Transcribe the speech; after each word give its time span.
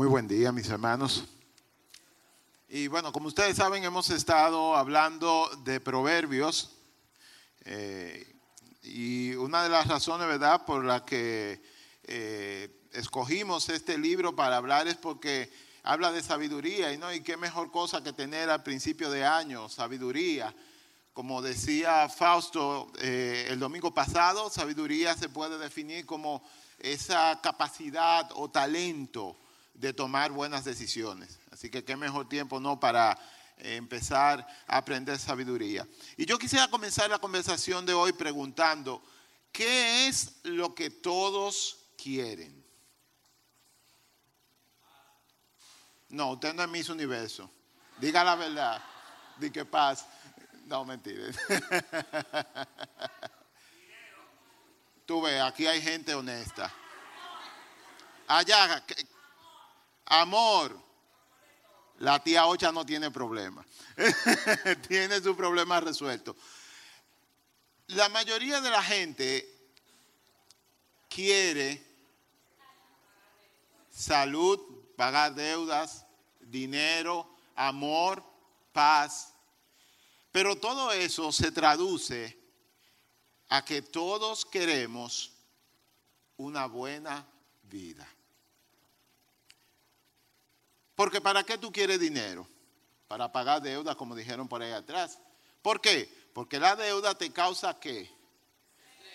Muy 0.00 0.08
buen 0.08 0.26
día, 0.26 0.50
mis 0.50 0.66
hermanos. 0.70 1.24
Y 2.70 2.86
bueno, 2.86 3.12
como 3.12 3.28
ustedes 3.28 3.58
saben, 3.58 3.84
hemos 3.84 4.08
estado 4.08 4.74
hablando 4.74 5.50
de 5.62 5.78
proverbios. 5.78 6.70
Eh, 7.66 8.26
y 8.82 9.34
una 9.34 9.62
de 9.62 9.68
las 9.68 9.86
razones, 9.88 10.26
¿verdad?, 10.26 10.64
por 10.64 10.86
la 10.86 11.04
que 11.04 11.62
eh, 12.04 12.88
escogimos 12.94 13.68
este 13.68 13.98
libro 13.98 14.34
para 14.34 14.56
hablar 14.56 14.88
es 14.88 14.96
porque 14.96 15.52
habla 15.82 16.10
de 16.12 16.22
sabiduría. 16.22 16.94
Y, 16.94 16.96
¿no? 16.96 17.12
y 17.12 17.20
qué 17.20 17.36
mejor 17.36 17.70
cosa 17.70 18.02
que 18.02 18.14
tener 18.14 18.48
al 18.48 18.62
principio 18.62 19.10
de 19.10 19.26
año, 19.26 19.68
sabiduría. 19.68 20.54
Como 21.12 21.42
decía 21.42 22.08
Fausto 22.08 22.90
eh, 23.02 23.48
el 23.50 23.58
domingo 23.58 23.92
pasado, 23.92 24.48
sabiduría 24.48 25.14
se 25.14 25.28
puede 25.28 25.58
definir 25.58 26.06
como 26.06 26.42
esa 26.78 27.38
capacidad 27.42 28.30
o 28.34 28.50
talento 28.50 29.36
de 29.80 29.94
tomar 29.94 30.30
buenas 30.30 30.64
decisiones. 30.64 31.38
Así 31.50 31.70
que 31.70 31.82
qué 31.82 31.96
mejor 31.96 32.28
tiempo 32.28 32.60
no 32.60 32.78
para 32.78 33.18
eh, 33.56 33.76
empezar 33.76 34.46
a 34.66 34.76
aprender 34.76 35.18
sabiduría. 35.18 35.88
Y 36.18 36.26
yo 36.26 36.38
quisiera 36.38 36.68
comenzar 36.68 37.08
la 37.08 37.18
conversación 37.18 37.86
de 37.86 37.94
hoy 37.94 38.12
preguntando, 38.12 39.02
¿qué 39.50 40.06
es 40.06 40.36
lo 40.42 40.74
que 40.74 40.90
todos 40.90 41.78
quieren? 41.96 42.62
No, 46.10 46.32
usted 46.32 46.52
no 46.52 46.62
es 46.62 46.68
Miss 46.68 46.90
Universo. 46.90 47.50
Diga 47.98 48.22
la 48.22 48.34
verdad. 48.34 48.82
Di 49.38 49.50
que 49.50 49.64
paz. 49.64 50.04
No, 50.66 50.84
mentira. 50.84 51.24
Tú 55.06 55.22
ves, 55.22 55.40
aquí 55.40 55.66
hay 55.66 55.80
gente 55.80 56.14
honesta. 56.14 56.70
Allá, 58.26 58.84
Amor. 60.10 60.76
La 61.98 62.22
tía 62.22 62.46
Ocha 62.46 62.72
no 62.72 62.84
tiene 62.84 63.10
problema. 63.10 63.64
tiene 64.88 65.20
su 65.20 65.36
problema 65.36 65.80
resuelto. 65.80 66.36
La 67.88 68.08
mayoría 68.08 68.60
de 68.60 68.70
la 68.70 68.82
gente 68.82 69.72
quiere 71.08 71.86
salud, 73.90 74.58
pagar 74.96 75.34
deudas, 75.34 76.06
dinero, 76.40 77.28
amor, 77.54 78.24
paz. 78.72 79.34
Pero 80.32 80.56
todo 80.56 80.90
eso 80.92 81.30
se 81.30 81.52
traduce 81.52 82.36
a 83.48 83.64
que 83.64 83.82
todos 83.82 84.44
queremos 84.44 85.32
una 86.36 86.66
buena 86.66 87.28
vida. 87.62 88.08
Porque 91.00 91.22
¿para 91.22 91.44
qué 91.44 91.56
tú 91.56 91.72
quieres 91.72 91.98
dinero? 91.98 92.46
Para 93.08 93.32
pagar 93.32 93.62
deuda, 93.62 93.94
como 93.94 94.14
dijeron 94.14 94.46
por 94.46 94.60
ahí 94.60 94.72
atrás. 94.72 95.18
¿Por 95.62 95.80
qué? 95.80 96.06
Porque 96.34 96.60
la 96.60 96.76
deuda 96.76 97.14
te 97.14 97.32
causa 97.32 97.80
qué? 97.80 98.14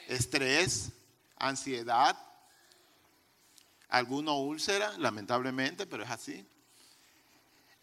Estrés, 0.07 0.89
ansiedad, 1.37 2.17
alguno 3.87 4.39
úlcera, 4.39 4.97
lamentablemente, 4.97 5.85
pero 5.85 6.01
es 6.01 6.09
así. 6.09 6.43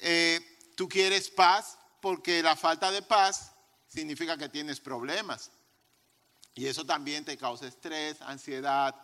Eh, 0.00 0.40
tú 0.74 0.88
quieres 0.88 1.30
paz 1.30 1.78
porque 2.00 2.42
la 2.42 2.56
falta 2.56 2.90
de 2.90 3.02
paz 3.02 3.52
significa 3.86 4.36
que 4.36 4.48
tienes 4.48 4.80
problemas. 4.80 5.52
Y 6.56 6.66
eso 6.66 6.84
también 6.84 7.24
te 7.24 7.38
causa 7.38 7.68
estrés, 7.68 8.20
ansiedad 8.22 8.96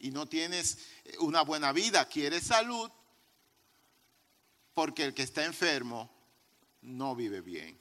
y 0.00 0.10
no 0.10 0.26
tienes 0.26 0.78
una 1.20 1.42
buena 1.42 1.70
vida. 1.70 2.06
Quieres 2.06 2.42
salud 2.42 2.90
porque 4.74 5.04
el 5.04 5.14
que 5.14 5.22
está 5.22 5.44
enfermo 5.44 6.10
no 6.82 7.14
vive 7.14 7.40
bien, 7.40 7.78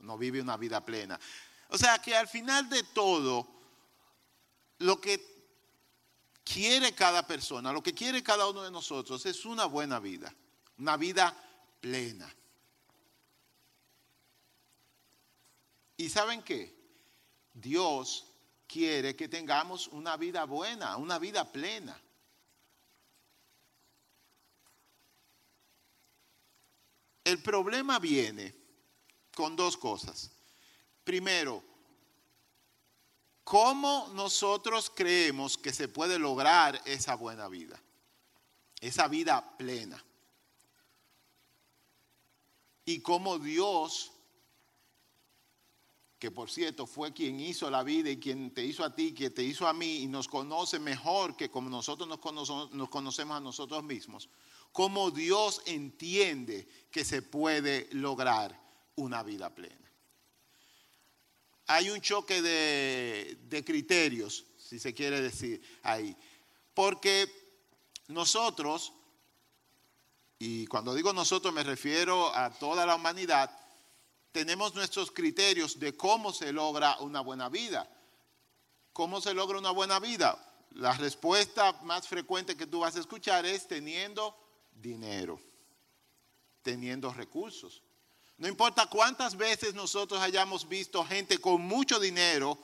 no 0.00 0.16
vive 0.16 0.40
una 0.40 0.56
vida 0.56 0.84
plena. 0.84 1.18
O 1.68 1.78
sea 1.78 1.98
que 1.98 2.16
al 2.16 2.28
final 2.28 2.68
de 2.68 2.82
todo, 2.82 3.46
lo 4.78 5.00
que 5.00 5.36
quiere 6.44 6.94
cada 6.94 7.26
persona, 7.26 7.72
lo 7.72 7.82
que 7.82 7.94
quiere 7.94 8.22
cada 8.22 8.48
uno 8.48 8.62
de 8.62 8.70
nosotros 8.70 9.24
es 9.26 9.44
una 9.44 9.66
buena 9.66 9.98
vida, 9.98 10.34
una 10.78 10.96
vida 10.96 11.36
plena. 11.80 12.32
¿Y 15.96 16.08
saben 16.08 16.42
qué? 16.42 16.74
Dios 17.54 18.26
quiere 18.66 19.16
que 19.16 19.28
tengamos 19.28 19.88
una 19.88 20.16
vida 20.16 20.44
buena, 20.44 20.96
una 20.96 21.18
vida 21.18 21.50
plena. 21.50 22.00
El 27.26 27.42
problema 27.42 27.98
viene 27.98 28.54
con 29.34 29.56
dos 29.56 29.76
cosas. 29.76 30.30
Primero, 31.02 31.60
¿cómo 33.42 34.12
nosotros 34.14 34.92
creemos 34.94 35.58
que 35.58 35.72
se 35.72 35.88
puede 35.88 36.20
lograr 36.20 36.80
esa 36.84 37.16
buena 37.16 37.48
vida? 37.48 37.82
Esa 38.80 39.08
vida 39.08 39.56
plena. 39.58 40.00
Y 42.84 43.00
cómo 43.00 43.40
Dios, 43.40 44.12
que 46.20 46.30
por 46.30 46.48
cierto 46.48 46.86
fue 46.86 47.12
quien 47.12 47.40
hizo 47.40 47.68
la 47.72 47.82
vida 47.82 48.08
y 48.08 48.20
quien 48.20 48.54
te 48.54 48.64
hizo 48.64 48.84
a 48.84 48.94
ti, 48.94 49.12
quien 49.12 49.34
te 49.34 49.42
hizo 49.42 49.66
a 49.66 49.72
mí 49.72 49.96
y 49.96 50.06
nos 50.06 50.28
conoce 50.28 50.78
mejor 50.78 51.36
que 51.36 51.50
como 51.50 51.68
nosotros 51.70 52.08
nos 52.08 52.72
nos 52.72 52.88
conocemos 52.88 53.36
a 53.36 53.40
nosotros 53.40 53.82
mismos, 53.82 54.28
cómo 54.76 55.10
Dios 55.10 55.62
entiende 55.64 56.68
que 56.90 57.02
se 57.02 57.22
puede 57.22 57.88
lograr 57.92 58.60
una 58.96 59.22
vida 59.22 59.48
plena. 59.48 59.90
Hay 61.68 61.88
un 61.88 62.02
choque 62.02 62.42
de, 62.42 63.64
criterios, 63.64 64.44
si 64.58 64.78
se 64.78 64.92
quiere 64.92 65.22
decir 65.22 65.62
ahí, 65.82 66.14
porque 66.74 67.26
nosotros, 68.08 68.92
y 70.38 70.66
cuando 70.66 70.94
digo 70.94 71.10
nosotros 71.14 71.54
me 71.54 71.62
refiero 71.62 72.36
a 72.36 72.50
toda 72.50 72.84
la 72.84 72.96
humanidad, 72.96 73.50
tenemos 74.30 74.74
nuestros 74.74 75.10
criterios 75.10 75.80
de 75.80 75.96
cómo 75.96 76.34
se 76.34 76.52
logra 76.52 76.98
una 76.98 77.22
buena 77.22 77.48
vida. 77.48 77.88
¿Cómo 78.92 79.22
se 79.22 79.32
logra 79.32 79.56
una 79.58 79.70
buena 79.70 80.00
vida? 80.00 80.36
La 80.72 80.92
respuesta 80.92 81.72
más 81.84 82.06
frecuente 82.06 82.58
que 82.58 82.66
tú 82.66 82.80
vas 82.80 82.94
a 82.96 83.00
escuchar 83.00 83.46
es 83.46 83.66
teniendo 83.66 84.36
dinero, 84.80 85.40
teniendo 86.62 87.12
recursos. 87.12 87.82
No 88.38 88.48
importa 88.48 88.86
cuántas 88.86 89.36
veces 89.36 89.74
nosotros 89.74 90.20
hayamos 90.20 90.68
visto 90.68 91.04
gente 91.04 91.38
con 91.38 91.62
mucho 91.62 91.98
dinero 91.98 92.58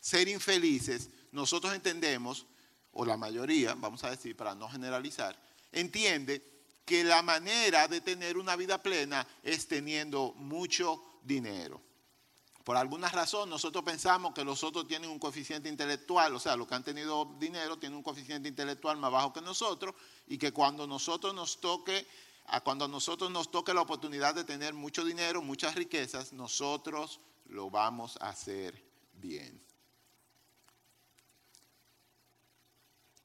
ser 0.00 0.28
infelices, 0.28 1.10
nosotros 1.30 1.74
entendemos, 1.74 2.46
o 2.92 3.04
la 3.04 3.16
mayoría, 3.16 3.74
vamos 3.74 4.02
a 4.02 4.10
decir 4.10 4.36
para 4.36 4.54
no 4.54 4.68
generalizar, 4.68 5.40
entiende 5.70 6.42
que 6.84 7.04
la 7.04 7.22
manera 7.22 7.86
de 7.86 8.00
tener 8.00 8.36
una 8.36 8.56
vida 8.56 8.82
plena 8.82 9.26
es 9.44 9.68
teniendo 9.68 10.32
mucho 10.36 11.20
dinero. 11.22 11.80
Por 12.70 12.76
alguna 12.76 13.08
razón 13.08 13.50
nosotros 13.50 13.82
pensamos 13.82 14.32
que 14.32 14.44
los 14.44 14.62
otros 14.62 14.86
tienen 14.86 15.10
un 15.10 15.18
coeficiente 15.18 15.68
intelectual, 15.68 16.36
o 16.36 16.38
sea, 16.38 16.54
los 16.54 16.68
que 16.68 16.76
han 16.76 16.84
tenido 16.84 17.24
dinero 17.36 17.80
tienen 17.80 17.96
un 17.96 18.02
coeficiente 18.04 18.48
intelectual 18.48 18.96
más 18.96 19.10
bajo 19.10 19.32
que 19.32 19.40
nosotros 19.40 19.92
y 20.28 20.38
que 20.38 20.52
cuando 20.52 20.86
nosotros 20.86 21.34
nos 21.34 21.60
toque, 21.60 22.06
cuando 22.62 22.86
nosotros 22.86 23.28
nos 23.28 23.50
toque 23.50 23.74
la 23.74 23.80
oportunidad 23.80 24.36
de 24.36 24.44
tener 24.44 24.72
mucho 24.72 25.04
dinero, 25.04 25.42
muchas 25.42 25.74
riquezas, 25.74 26.32
nosotros 26.32 27.18
lo 27.46 27.70
vamos 27.70 28.16
a 28.20 28.28
hacer 28.28 28.80
bien. 29.14 29.60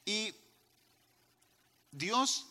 Y 0.05 0.33
Dios 1.91 2.47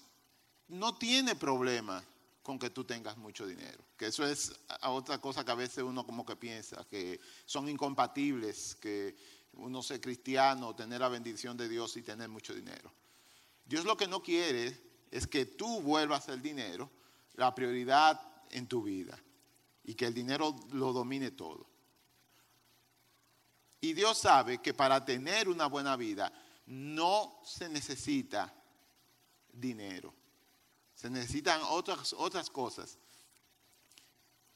no 0.68 0.94
tiene 0.94 1.34
problema 1.34 2.04
con 2.44 2.58
que 2.58 2.68
tú 2.68 2.84
tengas 2.84 3.16
mucho 3.16 3.46
dinero. 3.46 3.82
Que 3.96 4.06
eso 4.06 4.24
es 4.24 4.52
otra 4.82 5.18
cosa 5.18 5.44
que 5.44 5.50
a 5.50 5.56
veces 5.56 5.82
uno 5.82 6.04
como 6.04 6.26
que 6.26 6.36
piensa, 6.36 6.86
que 6.90 7.18
son 7.46 7.68
incompatibles, 7.70 8.76
que 8.76 9.16
uno 9.54 9.82
sea 9.82 9.98
cristiano, 9.98 10.76
tener 10.76 11.00
la 11.00 11.08
bendición 11.08 11.56
de 11.56 11.68
Dios 11.70 11.96
y 11.96 12.02
tener 12.02 12.28
mucho 12.28 12.54
dinero. 12.54 12.92
Dios 13.64 13.86
lo 13.86 13.96
que 13.96 14.06
no 14.06 14.22
quiere 14.22 14.78
es 15.10 15.26
que 15.26 15.46
tú 15.46 15.80
vuelvas 15.80 16.28
el 16.28 16.42
dinero 16.42 16.90
la 17.36 17.54
prioridad 17.54 18.20
en 18.50 18.66
tu 18.66 18.82
vida 18.82 19.18
y 19.82 19.94
que 19.94 20.06
el 20.06 20.12
dinero 20.12 20.54
lo 20.72 20.92
domine 20.92 21.30
todo. 21.30 21.66
Y 23.80 23.94
Dios 23.94 24.18
sabe 24.18 24.58
que 24.58 24.74
para 24.74 25.02
tener 25.02 25.48
una 25.48 25.66
buena 25.66 25.96
vida 25.96 26.30
no 26.66 27.40
se 27.42 27.70
necesita 27.70 28.54
dinero. 29.50 30.14
Se 31.04 31.10
necesitan 31.10 31.60
otras, 31.68 32.14
otras 32.14 32.48
cosas 32.48 32.96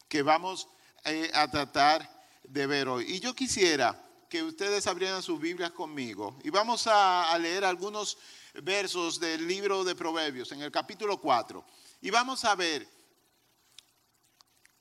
que 0.08 0.22
vamos 0.22 0.66
eh, 1.04 1.30
a 1.34 1.46
tratar 1.50 2.10
de 2.42 2.66
ver 2.66 2.88
hoy. 2.88 3.04
Y 3.06 3.20
yo 3.20 3.34
quisiera 3.34 4.02
que 4.30 4.42
ustedes 4.42 4.86
abrieran 4.86 5.22
sus 5.22 5.38
Biblias 5.38 5.72
conmigo 5.72 6.38
y 6.42 6.48
vamos 6.48 6.86
a, 6.86 7.36
leer 7.38 7.66
algunos 7.66 8.16
versos 8.62 9.20
del 9.20 9.46
libro 9.46 9.84
de 9.84 9.94
Proverbios, 9.94 10.50
en 10.52 10.62
el 10.62 10.72
capítulo 10.72 11.20
4. 11.20 11.62
Y 12.00 12.08
vamos 12.08 12.42
a 12.46 12.54
ver 12.54 12.88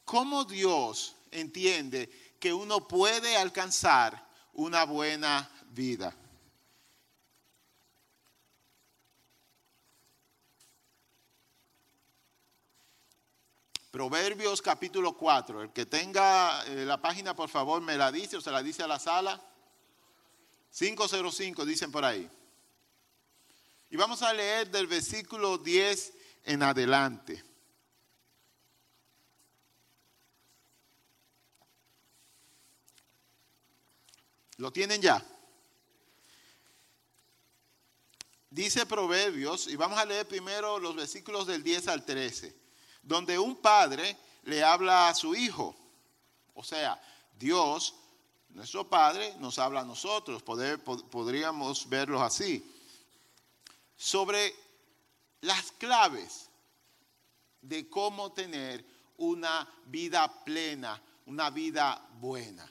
cómo 0.05 0.45
Dios 0.45 1.17
entiende 1.31 2.37
que 2.39 2.53
uno 2.53 2.87
puede 2.87 3.35
alcanzar 3.35 4.25
una 4.53 4.85
buena 4.85 5.51
vida. 5.71 6.15
Proverbios 13.91 14.61
capítulo 14.61 15.17
4. 15.17 15.63
El 15.63 15.71
que 15.71 15.85
tenga 15.85 16.65
eh, 16.65 16.85
la 16.85 17.01
página, 17.01 17.35
por 17.35 17.49
favor, 17.49 17.81
me 17.81 17.97
la 17.97 18.11
dice 18.11 18.37
o 18.37 18.41
se 18.41 18.51
la 18.51 18.61
dice 18.61 18.83
a 18.83 18.87
la 18.87 18.99
sala. 18.99 19.41
505 20.71 21.65
dicen 21.65 21.91
por 21.91 22.03
ahí. 22.03 22.29
Y 23.89 23.95
vamos 23.95 24.21
a 24.21 24.33
leer 24.33 24.69
del 24.69 24.87
versículo 24.87 25.57
10 25.57 26.13
en 26.43 26.63
adelante. 26.63 27.43
¿Lo 34.57 34.71
tienen 34.71 35.01
ya? 35.01 35.23
Dice 38.49 38.87
Proverbios, 38.87 39.67
y 39.67 39.75
vamos 39.75 39.99
a 39.99 40.05
leer 40.05 40.27
primero 40.27 40.79
los 40.79 40.95
versículos 40.95 41.45
del 41.45 41.63
10 41.63 41.89
al 41.89 42.05
13, 42.05 42.56
donde 43.07 43.39
un 43.39 43.55
padre 43.55 44.17
le 44.43 44.63
habla 44.63 45.09
a 45.09 45.15
su 45.15 45.33
hijo. 45.33 45.75
O 46.53 46.63
sea, 46.63 47.01
Dios, 47.37 47.95
nuestro 48.49 48.89
Padre, 48.89 49.35
nos 49.39 49.59
habla 49.59 49.81
a 49.81 49.85
nosotros, 49.85 50.43
podríamos 50.43 51.87
verlo 51.87 52.21
así, 52.21 52.65
sobre 53.95 54.53
las 55.41 55.71
claves 55.73 56.49
de 57.61 57.89
cómo 57.89 58.31
tener 58.31 58.85
una 59.17 59.67
vida 59.85 60.43
plena, 60.43 61.01
una 61.25 61.49
vida 61.49 62.07
buena. 62.19 62.69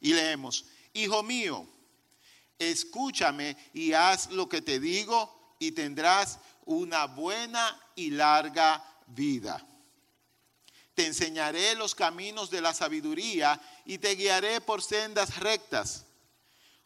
Y 0.00 0.12
leemos, 0.12 0.66
Hijo 0.96 1.24
mío, 1.24 1.66
escúchame 2.56 3.56
y 3.72 3.92
haz 3.92 4.30
lo 4.30 4.48
que 4.48 4.62
te 4.62 4.78
digo 4.78 5.56
y 5.58 5.72
tendrás 5.72 6.38
una 6.66 7.06
buena 7.06 7.80
y 7.96 8.10
larga 8.10 8.82
vida. 9.06 9.66
Te 10.94 11.06
enseñaré 11.06 11.74
los 11.74 11.94
caminos 11.94 12.50
de 12.50 12.60
la 12.60 12.72
sabiduría 12.72 13.60
y 13.84 13.98
te 13.98 14.14
guiaré 14.14 14.60
por 14.60 14.82
sendas 14.82 15.38
rectas. 15.38 16.06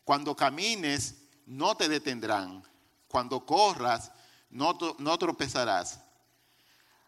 Cuando 0.04 0.34
camines, 0.34 1.16
no 1.46 1.76
te 1.76 1.88
detendrán. 1.88 2.62
Cuando 3.06 3.44
corras, 3.44 4.10
no, 4.50 4.78
no 4.98 5.18
tropezarás. 5.18 6.00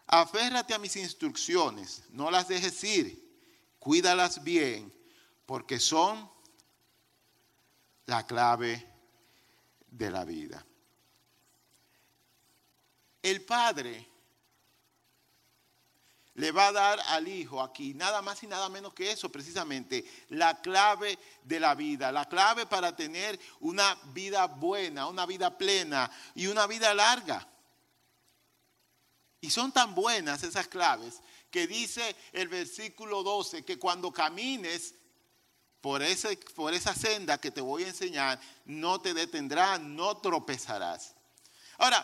Aférrate 0.05 0.73
a 0.73 0.79
mis 0.79 0.95
instrucciones, 0.97 2.03
no 2.09 2.29
las 2.29 2.47
dejes 2.47 2.83
ir, 2.83 3.39
cuídalas 3.79 4.43
bien 4.43 4.93
porque 5.45 5.79
son 5.79 6.29
la 8.05 8.25
clave 8.25 8.85
de 9.89 10.11
la 10.11 10.25
vida. 10.25 10.65
El 13.21 13.45
Padre 13.45 14.10
le 16.41 16.51
va 16.51 16.69
a 16.69 16.71
dar 16.71 16.99
al 17.09 17.27
Hijo 17.27 17.61
aquí, 17.61 17.93
nada 17.93 18.23
más 18.23 18.41
y 18.41 18.47
nada 18.47 18.67
menos 18.67 18.95
que 18.95 19.11
eso, 19.11 19.31
precisamente, 19.31 20.03
la 20.29 20.59
clave 20.59 21.19
de 21.43 21.59
la 21.59 21.75
vida, 21.75 22.11
la 22.11 22.27
clave 22.27 22.65
para 22.65 22.95
tener 22.95 23.39
una 23.59 23.95
vida 24.05 24.47
buena, 24.47 25.05
una 25.05 25.27
vida 25.27 25.55
plena 25.55 26.09
y 26.33 26.47
una 26.47 26.65
vida 26.65 26.95
larga. 26.95 27.47
Y 29.39 29.51
son 29.51 29.71
tan 29.71 29.93
buenas 29.93 30.41
esas 30.41 30.67
claves 30.67 31.21
que 31.51 31.67
dice 31.67 32.15
el 32.31 32.47
versículo 32.47 33.21
12 33.21 33.63
que 33.63 33.77
cuando 33.77 34.11
camines 34.11 34.95
por, 35.79 36.01
ese, 36.01 36.37
por 36.55 36.73
esa 36.73 36.95
senda 36.95 37.37
que 37.37 37.51
te 37.51 37.61
voy 37.61 37.83
a 37.83 37.89
enseñar, 37.89 38.41
no 38.65 38.99
te 38.99 39.13
detendrás, 39.13 39.79
no 39.79 40.17
tropezarás. 40.17 41.13
Ahora, 41.77 42.03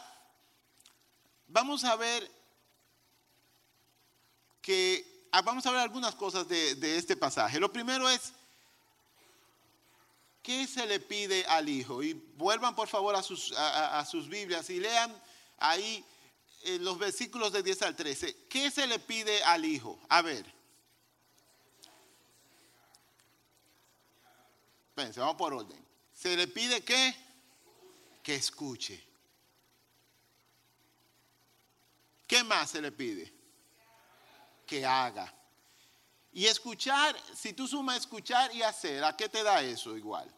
vamos 1.48 1.84
a 1.86 1.96
ver 1.96 2.37
que, 4.68 5.30
ah, 5.32 5.42
vamos 5.42 5.66
a 5.66 5.72
ver 5.72 5.80
algunas 5.80 6.14
cosas 6.14 6.46
de, 6.46 6.98
este 6.98 7.16
pasaje. 7.16 7.58
Lo 7.58 7.72
primero 7.72 8.10
es, 8.10 8.34
¿qué 10.44 10.68
se 10.68 10.86
le 10.86 11.00
pide 11.00 11.46
al 11.46 11.70
Hijo? 11.70 12.04
Y 12.04 12.12
vuelvan 12.36 12.76
por 12.76 12.90
favor 12.90 13.16
a 13.16 13.24
sus, 13.24 13.54
a, 13.56 14.06
Biblias 14.28 14.70
y 14.70 14.82
lean 14.82 15.24
ahí 15.58 16.04
eh, 16.64 16.80
los 16.80 17.00
versículos 17.00 17.54
de 17.54 17.64
10 17.64 17.82
al 17.84 17.96
13. 17.96 18.48
¿Qué 18.50 18.70
se 18.70 18.86
le 18.88 19.00
pide 19.00 19.42
al 19.44 19.64
Hijo? 19.64 19.98
A 20.10 20.22
ver. 20.22 20.46
vamos 24.96 25.36
por 25.38 25.54
orden. 25.54 25.82
Se 26.14 26.36
le 26.36 26.46
pide 26.46 26.84
que, 26.84 27.16
que 28.22 28.36
escuche. 28.36 29.02
¿Qué 32.28 32.44
más 32.44 32.72
se 32.72 32.82
le 32.82 32.92
pide? 32.92 33.37
Que 34.68 34.86
haga. 34.86 35.34
Y 36.32 36.46
escuchar, 36.46 37.16
si 37.34 37.54
tú 37.54 37.68
sumas 37.68 37.98
escuchar 37.98 38.54
y 38.54 38.62
hacer, 38.62 39.04
¿a 39.04 39.18
qué 39.18 39.28
te 39.28 39.42
da 39.42 39.64
eso 39.64 39.98
igual? 39.98 40.32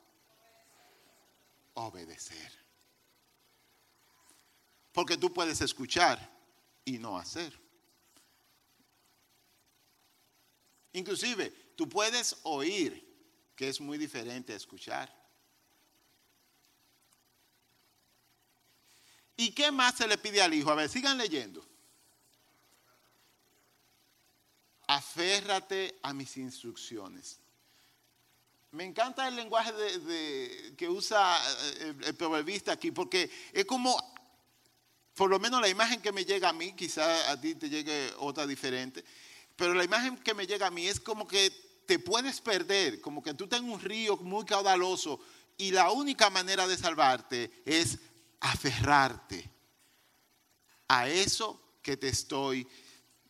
Obedecer. 1.74 2.58
Porque 4.94 5.18
tú 5.18 5.34
puedes 5.34 5.60
escuchar 5.60 6.18
y 6.86 6.98
no 6.98 7.18
hacer. 7.18 7.60
Inclusive, 10.94 11.50
tú 11.76 11.88
puedes 11.88 12.38
oír 12.44 13.08
que 13.56 13.68
es 13.68 13.82
muy 13.82 13.98
diferente 13.98 14.54
a 14.54 14.56
escuchar. 14.56 15.14
¿Y 19.36 19.52
qué 19.52 19.72
más 19.72 19.96
se 19.96 20.08
le 20.08 20.18
pide 20.18 20.42
al 20.42 20.54
hijo? 20.54 20.72
A 20.72 20.76
ver, 20.76 20.90
sigan 20.90 21.18
leyendo. 21.18 21.69
Aférrate 24.90 26.00
a 26.02 26.14
mis 26.14 26.36
instrucciones. 26.38 27.40
Me 28.72 28.86
encanta 28.86 29.28
el 29.28 29.36
lenguaje 29.36 29.72
que 30.76 30.90
usa 30.90 31.38
eh, 31.38 31.96
el, 32.00 32.04
el 32.06 32.16
proverbista 32.16 32.72
aquí, 32.72 32.92
porque 32.92 33.30
es 33.54 33.66
como, 33.66 33.96
por 35.14 35.30
lo 35.30 35.40
menos 35.40 35.62
la 35.62 35.70
imagen 35.70 36.02
que 36.02 36.12
me 36.12 36.26
llega 36.26 36.50
a 36.50 36.54
mí, 36.54 36.74
quizá 36.74 37.30
a 37.30 37.40
ti 37.40 37.54
te 37.54 37.70
llegue 37.70 38.12
otra 38.18 38.48
diferente, 38.48 39.04
pero 39.56 39.74
la 39.76 39.84
imagen 39.84 40.18
que 40.18 40.34
me 40.34 40.48
llega 40.48 40.68
a 40.68 40.72
mí 40.72 40.88
es 40.88 41.00
como 41.00 41.28
que 41.28 41.52
te 41.86 42.00
puedes 42.00 42.42
perder, 42.42 43.02
como 43.02 43.22
que 43.22 43.34
tú 43.34 43.48
tengas 43.48 43.72
un 43.72 43.80
río 43.80 44.18
muy 44.18 44.46
caudaloso 44.46 45.20
y 45.58 45.72
la 45.72 45.92
única 45.92 46.30
manera 46.30 46.68
de 46.68 46.78
salvarte 46.78 47.62
es 47.66 48.00
aferrarte 48.40 49.50
a 50.88 51.08
eso 51.10 51.78
que 51.82 51.98
te 51.98 52.08
estoy 52.08 52.68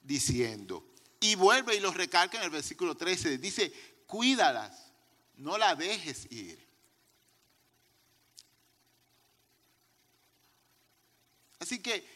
diciendo. 0.01 0.88
Y 1.19 1.35
vuelve 1.35 1.75
y 1.75 1.79
lo 1.79 1.91
recalca 1.91 2.37
en 2.37 2.43
el 2.43 2.49
versículo 2.49 2.95
13. 2.95 3.37
Dice, 3.37 3.71
cuídalas, 4.07 4.91
no 5.35 5.57
la 5.57 5.75
dejes 5.75 6.31
ir. 6.31 6.67
Así 11.59 11.81
que 11.81 12.07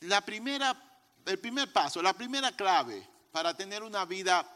la 0.00 0.20
primera, 0.24 0.80
el 1.26 1.38
primer 1.38 1.72
paso, 1.72 2.00
la 2.02 2.12
primera 2.12 2.54
clave 2.54 3.08
para 3.32 3.56
tener 3.56 3.82
una 3.82 4.04
vida 4.04 4.46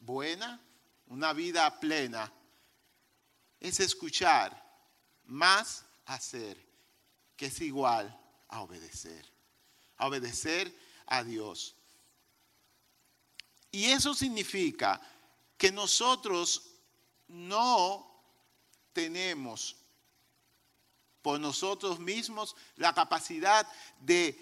buena, 0.00 0.60
una 1.06 1.32
vida 1.32 1.78
plena, 1.80 2.32
es 3.60 3.80
escuchar 3.80 4.64
más 5.24 5.84
hacer, 6.06 6.56
que 7.36 7.46
es 7.46 7.60
igual 7.60 8.18
a 8.48 8.62
obedecer, 8.62 9.24
a 9.96 10.06
obedecer 10.06 10.72
a 11.06 11.22
Dios. 11.24 11.74
Y 13.70 13.86
eso 13.86 14.14
significa 14.14 15.00
que 15.56 15.72
nosotros 15.72 16.62
no 17.28 18.08
tenemos 18.92 19.76
por 21.22 21.38
nosotros 21.38 21.98
mismos 21.98 22.56
la 22.76 22.94
capacidad 22.94 23.66
de, 24.00 24.36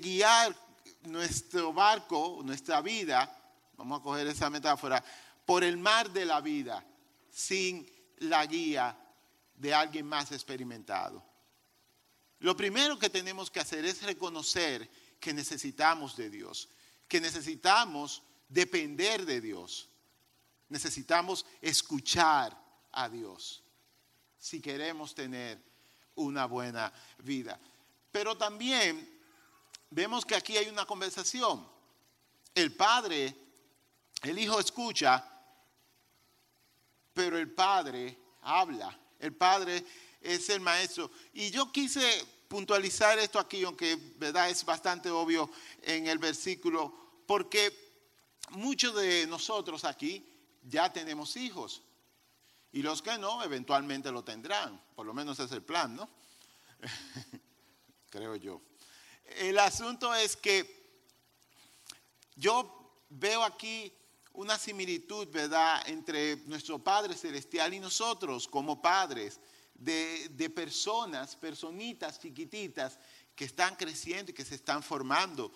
guiar 0.00 0.56
nuestro 1.02 1.72
barco, 1.72 2.40
nuestra 2.44 2.80
vida, 2.80 3.36
vamos 3.76 4.00
a 4.00 4.02
coger 4.02 4.26
esa 4.28 4.48
metáfora, 4.48 5.02
por 5.44 5.64
el 5.64 5.76
mar 5.76 6.10
de 6.10 6.24
la 6.24 6.40
vida 6.40 6.84
sin 7.28 7.90
la 8.18 8.46
guía 8.46 8.96
de 9.54 9.74
alguien 9.74 10.06
más 10.06 10.30
experimentado. 10.30 11.24
Lo 12.38 12.56
primero 12.56 12.98
que 12.98 13.10
tenemos 13.10 13.50
que 13.50 13.60
hacer 13.60 13.84
es 13.84 14.02
reconocer 14.02 14.88
que 15.18 15.32
necesitamos 15.32 16.16
de 16.16 16.30
Dios, 16.30 16.68
que 17.08 17.20
necesitamos 17.20 18.22
depender 18.52 19.24
de 19.24 19.40
Dios, 19.40 19.88
necesitamos 20.68 21.46
escuchar 21.60 22.56
a 22.92 23.08
Dios 23.08 23.62
si 24.38 24.60
queremos 24.60 25.14
tener 25.14 25.58
una 26.14 26.46
buena 26.46 26.92
vida. 27.18 27.58
Pero 28.10 28.36
también 28.36 29.20
vemos 29.90 30.24
que 30.24 30.34
aquí 30.34 30.56
hay 30.56 30.68
una 30.68 30.84
conversación. 30.84 31.66
El 32.54 32.74
padre, 32.74 33.34
el 34.22 34.38
hijo 34.38 34.60
escucha, 34.60 35.24
pero 37.14 37.38
el 37.38 37.50
padre 37.50 38.18
habla. 38.42 38.98
El 39.18 39.34
padre 39.34 39.84
es 40.20 40.48
el 40.50 40.60
maestro. 40.60 41.10
Y 41.32 41.50
yo 41.50 41.70
quise 41.70 42.02
puntualizar 42.48 43.18
esto 43.18 43.38
aquí, 43.38 43.64
aunque 43.64 43.96
verdad 44.16 44.50
es 44.50 44.64
bastante 44.64 45.10
obvio 45.10 45.50
en 45.82 46.06
el 46.06 46.18
versículo, 46.18 47.22
porque 47.26 47.91
muchos 48.52 48.94
de 48.94 49.26
nosotros 49.26 49.84
aquí 49.84 50.24
ya 50.62 50.92
tenemos 50.92 51.36
hijos. 51.36 51.82
Y 52.72 52.82
los 52.82 53.02
que 53.02 53.18
no, 53.18 53.42
eventualmente 53.42 54.10
lo 54.10 54.24
tendrán. 54.24 54.82
Por 54.94 55.06
lo 55.06 55.12
menos 55.12 55.38
es 55.40 55.52
el 55.52 55.62
plan, 55.62 55.94
¿no? 55.94 56.08
Creo 58.10 58.36
yo. 58.36 58.62
El 59.36 59.58
asunto 59.58 60.14
es 60.14 60.36
que 60.36 60.82
yo 62.36 63.00
veo 63.10 63.42
aquí 63.42 63.92
una 64.34 64.58
similitud, 64.58 65.28
¿verdad?, 65.28 65.82
entre 65.86 66.36
nuestro 66.46 66.78
Padre 66.78 67.14
Celestial 67.14 67.74
y 67.74 67.80
nosotros 67.80 68.48
como 68.48 68.80
padres 68.80 69.38
de, 69.74 70.50
personas, 70.54 71.36
personitas 71.36 72.20
chiquititas 72.20 72.98
que 73.34 73.44
están 73.44 73.76
creciendo 73.76 74.30
y 74.30 74.34
que 74.34 74.44
se 74.44 74.54
están 74.54 74.82
formando. 74.82 75.52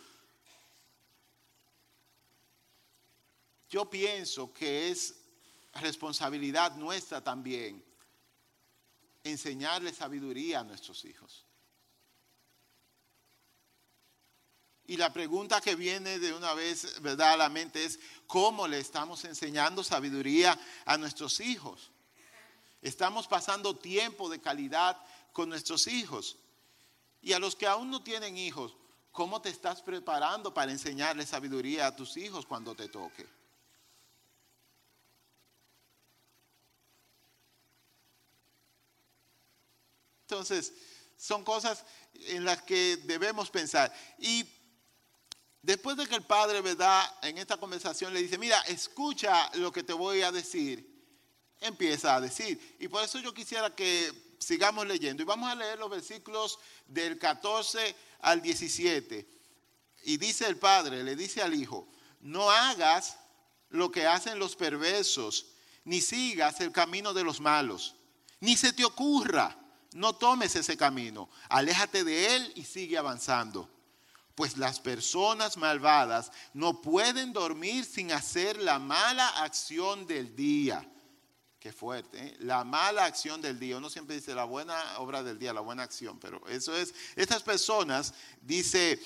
Yo 3.69 3.91
pienso 3.91 4.53
que 4.53 4.91
es 4.91 5.15
responsabilidad 5.75 6.77
nuestra 6.77 7.23
también 7.23 7.85
enseñarle 9.25 9.93
sabiduría 9.93 10.61
a 10.61 10.65
nuestros 10.65 11.05
hijos. 11.05 11.45
Y 14.89 14.97
la 14.97 15.13
pregunta 15.13 15.61
que 15.61 15.75
viene 15.75 16.21
de 16.21 16.33
una 16.33 16.55
vez, 16.55 17.01
¿verdad?, 17.03 17.33
a 17.33 17.37
la 17.37 17.49
mente 17.49 17.85
es, 17.85 17.99
¿cómo 18.29 18.69
le 18.69 18.79
estamos 18.79 19.25
enseñando 19.25 19.83
sabiduría 19.83 20.59
a 20.85 20.97
nuestros 20.97 21.41
hijos? 21.41 21.91
Estamos 22.83 23.27
pasando 23.27 23.75
tiempo 23.75 24.29
de 24.29 24.41
calidad 24.41 24.97
con 25.33 25.49
nuestros 25.49 25.89
hijos. 25.89 26.37
Y 27.21 27.33
a 27.33 27.41
los 27.41 27.57
que 27.57 27.67
aún 27.67 27.91
no 27.91 28.05
tienen 28.05 28.37
hijos, 28.39 28.77
¿cómo 29.11 29.43
te 29.43 29.49
estás 29.49 29.83
preparando 29.83 30.55
para 30.55 30.71
enseñarle 30.71 31.27
sabiduría 31.27 31.89
a 31.89 31.97
tus 31.97 32.17
hijos 32.17 32.47
cuando 32.47 32.77
te 32.77 32.89
toque? 32.89 33.27
Entonces, 40.27 40.73
son 41.17 41.45
cosas 41.45 41.85
en 42.15 42.45
las 42.45 42.61
que 42.63 42.97
debemos 43.05 43.49
pensar. 43.49 43.95
Y 44.19 44.45
después 45.63 45.97
de 45.97 46.09
que 46.09 46.17
el 46.17 46.25
padre, 46.25 46.61
¿verdad? 46.61 47.09
En 47.23 47.39
esta 47.39 47.57
conversación 47.57 48.13
le 48.13 48.23
dice, 48.23 48.37
mira, 48.37 48.61
escucha 48.63 49.49
lo 49.55 49.71
que 49.71 49.85
te 49.85 49.93
voy 49.93 50.23
a 50.23 50.33
decir, 50.33 50.85
empieza 51.61 52.17
a 52.17 52.21
decir. 52.21 52.77
Y 52.81 52.89
por 52.89 53.05
eso 53.05 53.21
yo 53.21 53.33
quisiera 53.33 53.73
que 53.73 54.35
sigamos 54.41 54.85
leyendo. 54.85 55.23
Y 55.23 55.27
vamos 55.27 55.49
a 55.49 55.55
leer 55.55 55.79
los 55.79 55.91
versículos 55.91 56.59
del 56.89 57.21
14 57.21 57.95
al 58.23 58.43
17. 58.43 59.29
Y 60.03 60.17
dice 60.17 60.49
el 60.49 60.57
padre, 60.57 61.05
le 61.05 61.15
dice 61.15 61.41
al 61.41 61.55
hijo, 61.55 61.87
no 62.19 62.51
hagas 62.51 63.17
lo 63.69 63.93
que 63.93 64.09
hacen 64.09 64.41
los 64.41 64.57
perversos, 64.57 65.53
ni 65.85 66.01
sigas 66.01 66.61
el 66.61 66.73
camino 66.73 67.15
de 67.15 67.23
los 67.23 67.41
malos, 67.41 67.95
ni 68.41 68.57
se 68.57 68.73
te 68.73 68.85
ocurra 68.85 69.57
no 69.97 70.15
tomes 70.15 70.55
ese 70.55 70.77
camino, 70.77 71.31
aléjate 71.49 72.05
de 72.05 72.37
él 72.37 72.53
y 72.55 72.65
sigue 72.65 72.99
avanzando. 72.99 73.71
Pues 74.35 74.59
las 74.59 74.79
personas 74.79 75.57
malvadas 75.57 76.31
no 76.53 76.83
pueden 76.83 77.33
dormir 77.33 77.87
sin 77.87 78.13
hacer 78.13 78.59
la 78.59 78.79
mala 78.79 79.27
acción 79.43 80.07
del 80.07 80.37
día. 80.37 80.87
Qué 81.59 81.73
fuerte, 81.73 82.19
¿eh? 82.19 82.37
la 82.41 82.63
mala 82.63 83.07
acción 83.07 83.41
del 83.41 83.59
día. 83.59 83.79
Uno 83.79 83.89
siempre 83.89 84.17
dice 84.17 84.35
la 84.35 84.45
buena 84.45 84.77
obra 84.99 85.23
del 85.23 85.39
día, 85.39 85.55
la 85.55 85.63
buena 85.63 85.85
acción, 85.85 86.19
pero 86.21 86.47
eso 86.47 86.77
es, 86.77 86.95
estas 87.17 87.43
personas, 87.43 88.13
dice 88.43 89.01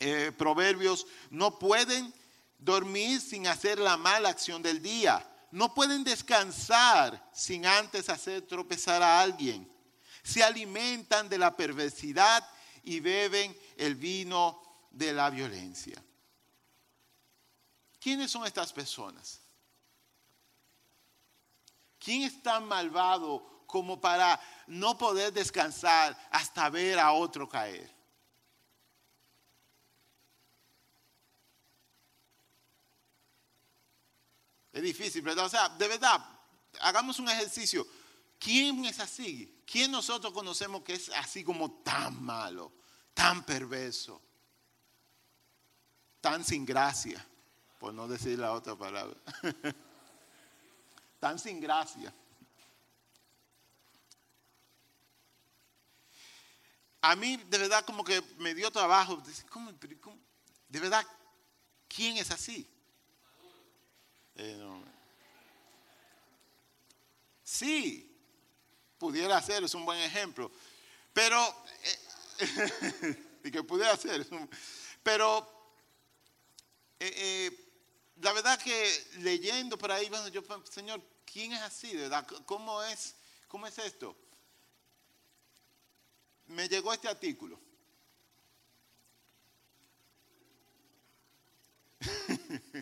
eh, 0.00 0.32
Proverbios, 0.38 1.06
no 1.28 1.58
pueden 1.58 2.14
dormir 2.58 3.20
sin 3.20 3.46
hacer 3.46 3.78
la 3.78 3.98
mala 3.98 4.30
acción 4.30 4.62
del 4.62 4.80
día. 4.80 5.30
No 5.50 5.74
pueden 5.74 6.02
descansar 6.02 7.28
sin 7.34 7.66
antes 7.66 8.08
hacer 8.08 8.40
tropezar 8.46 9.02
a 9.02 9.20
alguien 9.20 9.70
se 10.28 10.44
alimentan 10.44 11.26
de 11.26 11.38
la 11.38 11.56
perversidad 11.56 12.46
y 12.82 13.00
beben 13.00 13.56
el 13.78 13.94
vino 13.94 14.62
de 14.90 15.14
la 15.14 15.30
violencia. 15.30 16.02
¿Quiénes 17.98 18.30
son 18.30 18.46
estas 18.46 18.70
personas? 18.70 19.40
¿Quién 21.98 22.24
es 22.24 22.42
tan 22.42 22.68
malvado 22.68 23.64
como 23.66 23.98
para 23.98 24.38
no 24.66 24.98
poder 24.98 25.32
descansar 25.32 26.16
hasta 26.30 26.68
ver 26.68 26.98
a 26.98 27.12
otro 27.12 27.48
caer? 27.48 27.90
Es 34.74 34.82
difícil, 34.82 35.22
¿verdad? 35.22 35.46
O 35.46 35.48
sea, 35.48 35.70
de 35.70 35.88
verdad, 35.88 36.22
hagamos 36.82 37.18
un 37.18 37.30
ejercicio. 37.30 37.86
¿Quién 38.38 38.84
es 38.84 39.00
así? 39.00 39.62
¿Quién 39.66 39.90
nosotros 39.90 40.32
conocemos 40.32 40.82
que 40.82 40.94
es 40.94 41.10
así 41.10 41.42
como 41.42 41.82
tan 41.82 42.22
malo, 42.22 42.72
tan 43.12 43.44
perverso, 43.44 44.22
tan 46.20 46.44
sin 46.44 46.64
gracia? 46.64 47.24
Por 47.78 47.92
no 47.92 48.06
decir 48.08 48.38
la 48.38 48.52
otra 48.52 48.76
palabra. 48.76 49.16
tan 51.20 51.38
sin 51.38 51.60
gracia. 51.60 52.12
A 57.00 57.14
mí 57.16 57.36
de 57.36 57.58
verdad 57.58 57.84
como 57.84 58.04
que 58.04 58.22
me 58.38 58.54
dio 58.54 58.70
trabajo. 58.70 59.22
De 60.68 60.80
verdad, 60.80 61.06
¿quién 61.88 62.16
es 62.16 62.30
así? 62.30 62.68
Eh, 64.34 64.82
sí, 67.42 68.07
pudiera 68.98 69.40
ser, 69.40 69.64
es 69.64 69.74
un 69.74 69.84
buen 69.84 69.98
ejemplo. 70.00 70.50
Pero, 71.12 71.64
eh, 72.38 73.24
y 73.44 73.50
que 73.50 73.62
pudiera 73.62 73.96
ser, 73.96 74.26
pero 75.02 75.58
eh, 77.00 77.12
eh, 77.16 77.70
la 78.20 78.32
verdad 78.32 78.60
que 78.60 79.06
leyendo 79.18 79.78
por 79.78 79.92
ahí, 79.92 80.08
bueno, 80.08 80.28
yo, 80.28 80.42
Señor, 80.70 81.00
¿quién 81.24 81.52
es 81.52 81.62
así? 81.62 81.94
verdad? 81.96 82.26
¿Cómo 82.44 82.82
es, 82.82 83.14
¿Cómo 83.46 83.66
es 83.66 83.78
esto? 83.78 84.16
Me 86.46 86.68
llegó 86.68 86.92
este 86.92 87.08
artículo. 87.08 87.58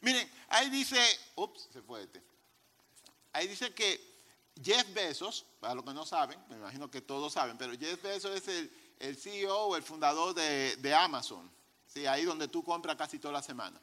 Miren, 0.00 0.30
ahí 0.48 0.70
dice, 0.70 0.98
ups, 1.34 1.68
se 1.72 1.82
fue 1.82 2.04
este. 2.04 2.22
Ahí 3.32 3.48
dice 3.48 3.74
que 3.74 4.17
Jeff 4.62 4.92
Bezos, 4.92 5.46
para 5.60 5.74
los 5.74 5.84
que 5.84 5.94
no 5.94 6.04
saben, 6.04 6.38
me 6.48 6.56
imagino 6.56 6.90
que 6.90 7.00
todos 7.00 7.32
saben, 7.32 7.56
pero 7.56 7.72
Jeff 7.78 8.02
Bezos 8.02 8.36
es 8.36 8.48
el, 8.48 8.70
el 8.98 9.16
CEO 9.16 9.76
el 9.76 9.82
fundador 9.82 10.34
de, 10.34 10.94
Amazon, 10.94 11.50
¿sí? 11.86 12.06
ahí 12.06 12.24
donde 12.24 12.48
tú 12.48 12.64
compras 12.64 12.96
casi 12.96 13.18
toda 13.18 13.34
la 13.34 13.42
semana. 13.42 13.80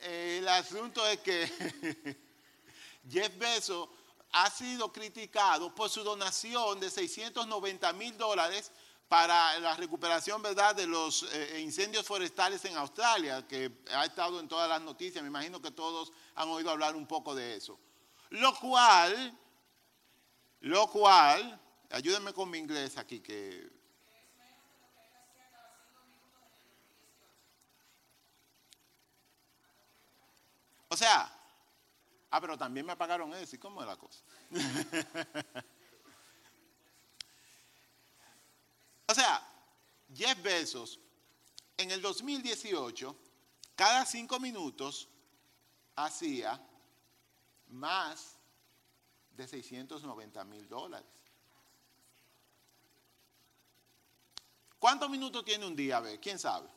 el 0.00 0.46
asunto 0.48 1.06
es 1.06 1.20
que 1.20 2.16
Jeff 3.10 3.36
Bezos 3.38 3.88
ha 4.32 4.50
sido 4.50 4.92
criticado 4.92 5.74
por 5.74 5.90
su 5.90 6.02
donación 6.02 6.80
de 6.80 6.90
690 6.90 7.92
mil 7.92 8.16
dólares 8.16 8.72
para 9.08 9.58
la 9.60 9.76
recuperación 9.76 10.42
¿verdad? 10.42 10.74
de 10.74 10.86
los 10.86 11.24
eh, 11.32 11.60
incendios 11.60 12.04
forestales 12.04 12.64
en 12.64 12.76
Australia, 12.76 13.46
que 13.46 13.70
ha 13.92 14.04
estado 14.04 14.40
en 14.40 14.48
todas 14.48 14.68
las 14.68 14.82
noticias, 14.82 15.22
me 15.22 15.28
imagino 15.28 15.62
que 15.62 15.70
todos 15.70 16.12
han 16.34 16.48
oído 16.48 16.70
hablar 16.70 16.96
un 16.96 17.06
poco 17.06 17.34
de 17.34 17.56
eso. 17.56 17.78
Lo 18.30 18.54
cual 18.58 19.38
lo 20.60 20.86
cual, 20.88 21.60
ayúdenme 21.90 22.32
con 22.32 22.50
mi 22.50 22.58
inglés 22.58 22.96
aquí 22.98 23.20
que... 23.20 23.74
O 30.88 30.96
sea, 30.96 31.30
ah, 32.30 32.40
pero 32.40 32.56
también 32.56 32.86
me 32.86 32.96
pagaron 32.96 33.34
eso, 33.34 33.56
¿y 33.56 33.58
cómo 33.58 33.82
es 33.82 33.86
la 33.86 33.96
cosa? 33.96 34.22
o 39.08 39.14
sea, 39.14 39.46
Jeff 40.14 40.40
Bezos, 40.42 40.98
en 41.76 41.90
el 41.90 42.00
2018, 42.00 43.16
cada 43.74 44.06
cinco 44.06 44.40
minutos 44.40 45.08
hacía 45.96 46.58
más 47.68 48.35
de 49.36 49.46
690 49.46 50.44
mil 50.44 50.68
dólares. 50.68 51.06
¿Cuántos 54.78 55.10
minutos 55.10 55.44
tiene 55.44 55.66
un 55.66 55.74
día? 55.74 55.98
A 55.98 56.00
ver, 56.00 56.20
¿quién 56.20 56.38
sabe? 56.38 56.68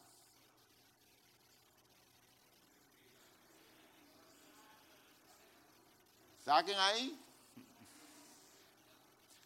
Saquen 6.43 6.79
ahí. 6.79 7.15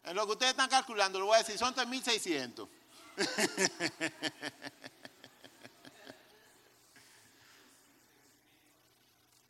En 0.06 0.16
lo 0.16 0.26
que 0.26 0.32
ustedes 0.34 0.52
están 0.52 0.70
calculando, 0.70 1.20
lo 1.20 1.28
voy 1.28 1.36
a 1.36 1.40
decir, 1.40 1.58
son 1.58 1.76
3.600. 1.76 2.68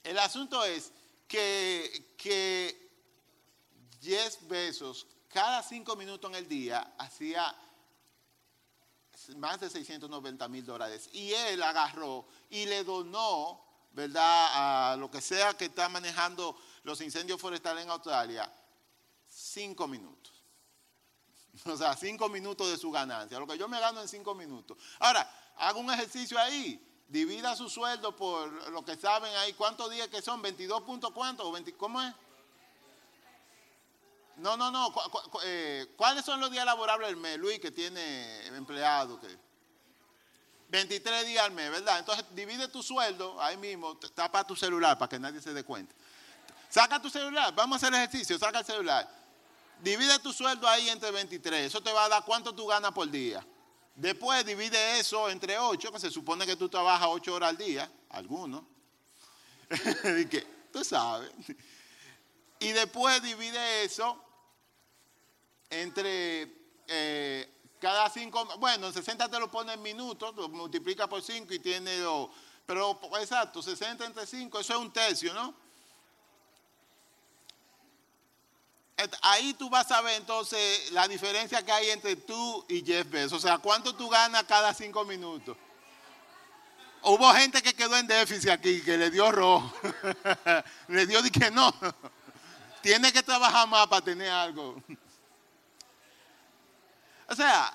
El 0.04 0.20
asunto 0.20 0.64
es 0.66 0.92
que, 1.28 2.14
que 2.18 2.83
10 4.04 4.48
besos 4.48 5.08
cada 5.30 5.64
5 5.64 5.96
minutos 5.96 6.30
en 6.30 6.36
el 6.36 6.48
día 6.48 6.94
hacía 6.98 7.56
más 9.38 9.60
de 9.60 9.70
690 9.70 10.48
mil 10.48 10.66
dólares. 10.66 11.10
Y 11.14 11.32
él 11.34 11.64
agarró 11.64 12.28
y 12.50 12.66
le 12.66 12.84
donó, 12.84 13.64
¿verdad?, 13.92 14.92
a 14.92 14.96
lo 14.98 15.10
que 15.10 15.22
sea 15.22 15.56
que 15.56 15.66
está 15.66 15.90
manejando 15.90 16.56
los 16.84 17.00
incendios 17.02 17.40
forestales 17.40 17.84
en 17.84 17.90
Australia, 17.90 18.52
5 19.28 19.88
minutos. 19.88 20.32
O 21.66 21.78
sea, 21.78 21.96
5 21.96 22.30
minutos 22.30 22.70
de 22.70 22.78
su 22.78 22.90
ganancia. 22.92 23.40
Lo 23.40 23.46
que 23.46 23.58
yo 23.58 23.68
me 23.68 23.80
gano 23.80 24.02
en 24.02 24.08
5 24.08 24.34
minutos. 24.34 24.76
Ahora, 25.00 25.54
hago 25.58 25.80
un 25.80 25.92
ejercicio 25.92 26.38
ahí 26.40 26.84
divida 27.08 27.56
su 27.56 27.70
sueldo 27.70 28.16
por 28.16 28.52
lo 28.72 28.84
que 28.84 28.96
saben 28.96 29.34
ahí, 29.36 29.54
¿cuántos 29.54 29.92
días 29.92 30.08
que 30.08 30.22
son? 30.22 30.42
¿22 30.42 30.84
puntos 30.84 31.12
cuántos? 31.12 31.48
¿Cómo 31.78 32.02
es? 32.02 32.14
No, 34.38 34.58
no, 34.58 34.72
no. 34.72 34.94
Eh, 35.44 35.94
¿Cuáles 35.96 36.26
son 36.26 36.40
los 36.40 36.52
días 36.52 36.66
laborables 36.66 37.10
del 37.10 37.18
mes, 37.18 37.38
Luis, 37.38 37.60
que 37.60 37.72
tiene 37.72 38.48
empleado? 38.48 39.20
Que... 39.20 39.28
23 40.70 41.28
días 41.28 41.46
al 41.46 41.52
mes, 41.52 41.70
¿verdad? 41.70 42.00
Entonces 42.00 42.26
divide 42.32 42.68
tu 42.68 42.82
sueldo 42.82 43.40
ahí 43.40 43.58
mismo, 43.58 43.96
tapa 44.16 44.46
tu 44.46 44.56
celular 44.56 44.98
para 44.98 45.08
que 45.08 45.20
nadie 45.20 45.40
se 45.40 45.54
dé 45.54 45.64
cuenta. 45.64 45.94
Saca 46.68 47.00
tu 47.00 47.12
celular, 47.12 47.54
vamos 47.54 47.76
a 47.76 47.86
hacer 47.86 47.94
ejercicio, 47.94 48.40
saca 48.40 48.60
el 48.60 48.66
celular. 48.66 49.08
Divide 49.84 50.18
tu 50.18 50.34
sueldo 50.34 50.68
ahí 50.68 50.90
entre 50.90 51.12
23. 51.12 51.68
Eso 51.68 51.82
te 51.82 51.94
va 51.94 52.06
a 52.06 52.10
dar 52.10 52.26
cuánto 52.26 52.56
tú 52.56 52.66
ganas 52.66 52.92
por 52.92 53.08
día. 53.12 53.46
Después 53.96 54.44
divide 54.44 55.00
eso 55.00 55.30
entre 55.30 55.60
ocho, 55.60 55.92
que 55.92 56.00
se 56.00 56.10
supone 56.10 56.48
que 56.48 56.56
tú 56.56 56.68
trabajas 56.68 57.08
ocho 57.12 57.36
horas 57.36 57.50
al 57.50 57.58
día, 57.58 57.92
algunos. 58.10 58.64
tú 60.72 60.84
sabes. 60.84 61.32
Y 62.64 62.72
después 62.72 63.22
divide 63.22 63.84
eso 63.84 64.18
entre 65.70 66.50
eh, 66.88 67.54
cada 67.78 68.10
cinco, 68.10 68.46
bueno, 68.58 68.90
60 68.90 69.28
te 69.28 69.38
lo 69.38 69.52
pone 69.52 69.74
en 69.74 69.82
minutos, 69.82 70.34
lo 70.34 70.48
multiplica 70.48 71.08
por 71.10 71.22
cinco 71.22 71.54
y 71.54 71.60
tiene 71.60 71.98
dos. 71.98 72.30
Pero 72.66 73.02
exacto, 73.20 73.62
60 73.62 74.06
entre 74.06 74.26
5, 74.26 74.62
eso 74.62 74.74
es 74.74 74.80
un 74.80 74.94
tercio, 74.94 75.34
¿no? 75.34 75.54
Ahí 79.24 79.54
tú 79.56 79.70
vas 79.70 79.92
a 79.92 80.00
ver 80.00 80.16
entonces 80.16 80.90
la 80.94 81.06
diferencia 81.10 81.66
que 81.66 81.72
hay 81.74 81.90
entre 81.90 82.16
tú 82.16 82.66
y 82.70 82.82
Jeff 82.82 83.10
Bezos. 83.10 83.34
O 83.34 83.46
sea, 83.46 83.58
¿cuánto 83.58 83.94
tú 83.94 84.08
ganas 84.08 84.46
cada 84.46 84.74
cinco 84.74 85.04
minutos? 85.04 85.58
Hubo 87.02 87.30
gente 87.34 87.62
que 87.62 87.74
quedó 87.74 87.98
en 87.98 88.08
déficit 88.08 88.52
aquí, 88.52 88.82
que 88.82 88.98
le 88.98 89.12
dio 89.12 89.30
rojo. 89.34 89.74
le 90.88 91.06
dio 91.06 91.22
de 91.22 91.30
que 91.30 91.52
no. 91.52 91.76
Tiene 92.84 93.12
que 93.14 93.24
trabajar 93.24 93.66
más 93.66 93.88
para 93.88 94.04
tener 94.04 94.30
algo. 94.30 94.76
o 97.30 97.34
sea, 97.34 97.74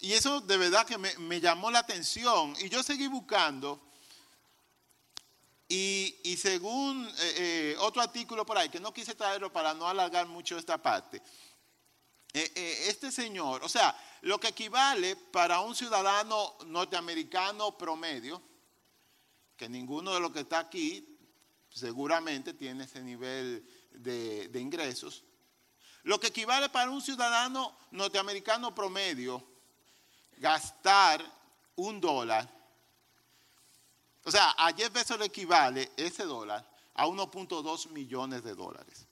y 0.00 0.14
eso 0.14 0.40
de 0.40 0.56
verdad 0.56 0.86
que 0.86 0.96
me, 0.96 1.40
llamó 1.42 1.70
la 1.70 1.80
atención. 1.80 2.56
Y 2.58 2.70
yo 2.70 2.82
seguí 2.82 3.06
buscando 3.06 3.78
y, 5.68 6.38
según 6.40 7.06
eh, 7.06 7.34
eh, 7.36 7.76
otro 7.80 8.00
artículo 8.00 8.46
por 8.46 8.56
ahí, 8.56 8.70
que 8.70 8.80
no 8.80 8.94
quise 8.94 9.14
traerlo 9.14 9.52
para 9.52 9.74
no 9.74 9.86
alargar 9.86 10.26
mucho 10.26 10.56
esta 10.56 10.78
parte, 10.78 11.20
eh, 12.32 12.84
este 12.86 13.12
señor, 13.12 13.62
o 13.62 13.68
sea, 13.68 13.94
lo 14.22 14.40
que 14.40 14.48
equivale 14.48 15.16
para 15.16 15.60
un 15.60 15.74
ciudadano 15.74 16.56
norteamericano 16.64 17.76
promedio, 17.76 18.42
que 19.58 19.68
ninguno 19.68 20.14
de 20.14 20.20
los 20.20 20.32
que 20.32 20.40
está 20.40 20.60
aquí 20.60 21.18
seguramente 21.68 22.54
tiene 22.54 22.84
ese 22.84 23.02
nivel 23.02 23.68
de, 23.90 24.58
ingresos, 24.58 25.24
lo 26.04 26.18
que 26.18 26.28
equivale 26.28 26.70
para 26.70 26.90
un 26.90 27.02
ciudadano 27.02 27.76
norteamericano 27.90 28.74
promedio 28.74 29.44
gastar 30.38 31.22
un 31.76 32.00
dólar 32.00 32.58
o 34.28 34.30
sea, 34.30 34.50
a 34.58 34.74
Jeff 34.74 34.92
Bezos 34.92 35.18
le 35.18 35.24
equivale 35.24 35.92
ese 35.96 36.24
dólar 36.24 36.62
a 36.92 37.06
1.2 37.06 37.88
millones 37.92 38.44
de 38.44 38.54
dólares. 38.54 39.08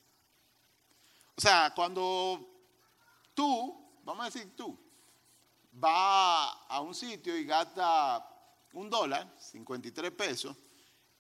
O 1.35 1.41
sea, 1.41 1.73
cuando 1.75 2.47
tú, 3.33 3.99
vamos 4.05 4.21
a 4.21 4.25
decir 4.27 4.55
tú, 4.55 4.79
va 5.83 6.51
a 6.67 6.81
un 6.83 6.95
sitio 6.95 7.35
y 7.35 7.47
gasta 7.47 8.29
un 8.77 8.91
dólar, 8.91 9.35
53 9.39 10.11
pesos, 10.13 10.57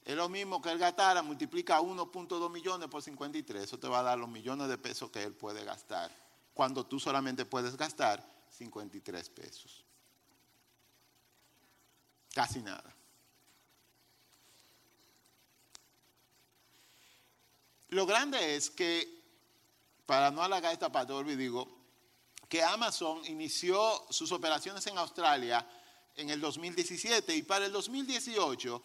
es 0.05 0.15
lo 0.15 0.29
mismo 0.29 0.61
que 0.61 0.71
él 0.71 0.79
gastara, 0.79 1.23
multiplica 1.23 1.81
1.2 1.81 2.51
millones 2.51 2.89
por 2.89 3.03
53, 3.03 3.65
eso 3.65 3.79
te 3.79 3.89
va 3.89 4.01
a 4.01 4.03
dar 4.03 4.19
los 4.19 4.29
millones 4.29 4.69
de 4.69 4.77
pesos 4.77 5.11
que 5.11 5.23
él 5.23 5.35
puede 5.35 5.65
gastar, 5.65 6.11
cuando 6.53 6.85
tú 6.85 7.01
solamente 7.01 7.47
puedes 7.47 7.77
gastar 7.77 8.25
53 8.51 9.31
pesos. 9.31 9.85
Casi 12.35 12.61
nada. 12.61 12.95
Lo 17.89 18.05
grande 18.05 18.57
es 18.57 18.69
que, 18.69 19.25
para 20.05 20.31
no 20.31 20.43
alargar 20.43 20.75
esta 20.75 20.93
parte, 20.93 21.15
digo, 21.37 21.67
que 22.51 22.63
Amazon 22.63 23.25
inició 23.25 24.05
sus 24.11 24.31
operaciones 24.31 24.87
en 24.87 24.99
Australia 24.99 25.67
en 26.17 26.31
el 26.31 26.41
2017 26.41 27.37
y 27.37 27.43
para 27.43 27.67
el 27.67 27.73
2018 27.73 28.83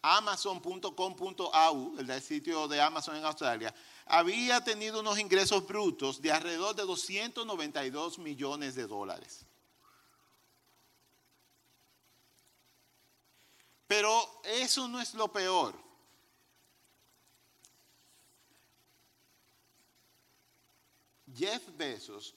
Amazon.com.au, 0.00 1.98
el 1.98 2.22
sitio 2.22 2.68
de 2.68 2.80
Amazon 2.80 3.16
en 3.16 3.24
Australia, 3.24 3.74
había 4.06 4.62
tenido 4.62 5.00
unos 5.00 5.18
ingresos 5.18 5.66
brutos 5.66 6.22
de 6.22 6.32
alrededor 6.32 6.74
de 6.74 6.84
292 6.84 8.18
millones 8.18 8.74
de 8.74 8.86
dólares. 8.86 9.44
Pero 13.86 14.42
eso 14.44 14.86
no 14.86 15.00
es 15.00 15.14
lo 15.14 15.32
peor. 15.32 15.74
Jeff 21.34 21.62
Bezos 21.76 22.34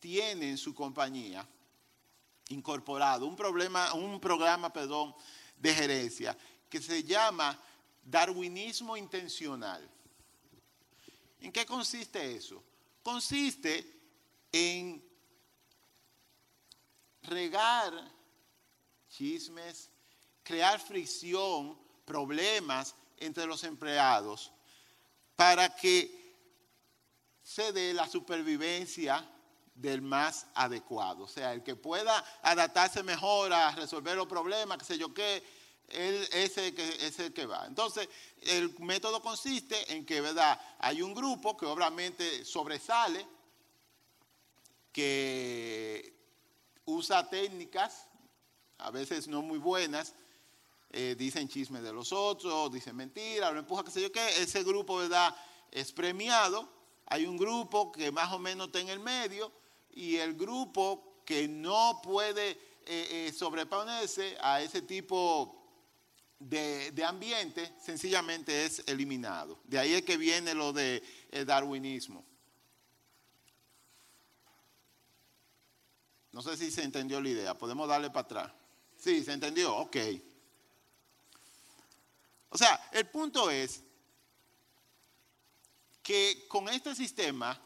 tiene 0.00 0.50
en 0.50 0.58
su 0.58 0.74
compañía 0.74 1.46
incorporado 2.48 3.26
un, 3.26 3.36
problema, 3.36 3.92
un 3.94 4.20
programa 4.20 4.72
perdón, 4.72 5.14
de 5.56 5.74
gerencia 5.74 6.36
que 6.68 6.80
se 6.80 7.02
llama 7.02 7.58
darwinismo 8.02 8.96
intencional. 8.96 9.88
¿En 11.40 11.52
qué 11.52 11.66
consiste 11.66 12.36
eso? 12.36 12.62
Consiste 13.02 13.84
en 14.52 15.02
regar 17.22 17.92
chismes, 19.08 19.90
crear 20.42 20.80
fricción, 20.80 21.78
problemas 22.04 22.94
entre 23.18 23.46
los 23.46 23.64
empleados 23.64 24.52
para 25.34 25.74
que 25.74 26.26
se 27.42 27.72
dé 27.72 27.94
la 27.94 28.08
supervivencia 28.08 29.24
del 29.76 30.02
más 30.02 30.46
adecuado. 30.54 31.24
O 31.24 31.28
sea, 31.28 31.52
el 31.52 31.62
que 31.62 31.76
pueda 31.76 32.24
adaptarse 32.42 33.02
mejor 33.02 33.52
a 33.52 33.72
resolver 33.72 34.16
los 34.16 34.26
problemas, 34.26 34.78
qué 34.78 34.84
sé 34.84 34.98
yo 34.98 35.12
qué, 35.12 35.42
él 35.88 36.28
es 36.32 36.58
el 36.58 36.74
que, 36.74 37.06
es 37.06 37.18
el 37.20 37.32
que 37.32 37.46
va. 37.46 37.66
Entonces, 37.66 38.08
el 38.42 38.78
método 38.80 39.22
consiste 39.22 39.92
en 39.92 40.04
que, 40.04 40.20
¿verdad? 40.20 40.60
Hay 40.78 41.02
un 41.02 41.14
grupo 41.14 41.56
que 41.56 41.66
obviamente 41.66 42.44
sobresale, 42.44 43.26
que 44.92 46.14
usa 46.86 47.28
técnicas, 47.28 48.06
a 48.78 48.90
veces 48.90 49.28
no 49.28 49.42
muy 49.42 49.58
buenas, 49.58 50.14
eh, 50.90 51.14
dicen 51.18 51.48
chismes 51.48 51.82
de 51.82 51.92
los 51.92 52.12
otros, 52.12 52.72
dicen 52.72 52.96
mentiras, 52.96 53.52
lo 53.52 53.58
empuja, 53.58 53.84
qué 53.84 53.90
sé 53.90 54.00
yo 54.00 54.10
qué, 54.10 54.26
ese 54.42 54.64
grupo, 54.64 54.96
¿verdad? 54.96 55.34
Es 55.70 55.92
premiado 55.92 56.76
hay 57.06 57.26
un 57.26 57.36
grupo 57.36 57.92
que 57.92 58.10
más 58.10 58.32
o 58.32 58.38
menos 58.38 58.66
está 58.66 58.80
en 58.80 58.88
el 58.88 58.98
medio 58.98 59.52
y 59.96 60.16
el 60.16 60.34
grupo 60.34 61.22
que 61.24 61.48
no 61.48 62.00
puede 62.02 62.50
eh, 62.50 62.56
eh, 62.86 63.32
sobreponerse 63.36 64.36
a 64.40 64.62
ese 64.62 64.82
tipo 64.82 65.64
de, 66.38 66.92
ambiente 67.04 67.74
sencillamente 67.82 68.64
es 68.64 68.84
eliminado. 68.86 69.58
De 69.64 69.78
ahí 69.78 69.94
es 69.94 70.02
que 70.02 70.16
viene 70.16 70.54
lo 70.54 70.72
de 70.72 71.02
darwinismo. 71.44 72.24
No 76.30 76.42
sé 76.42 76.56
si 76.58 76.70
se 76.70 76.82
entendió 76.82 77.20
la 77.20 77.30
idea. 77.30 77.54
Podemos 77.54 77.88
darle 77.88 78.10
para 78.10 78.20
atrás. 78.20 78.52
Sí, 78.98 79.24
se 79.24 79.32
entendió. 79.32 79.74
Ok. 79.74 79.96
O 82.50 82.58
sea, 82.58 82.90
el 82.92 83.06
punto 83.08 83.50
es 83.50 83.82
que 86.02 86.46
con 86.46 86.68
este 86.68 86.94
sistema, 86.94 87.58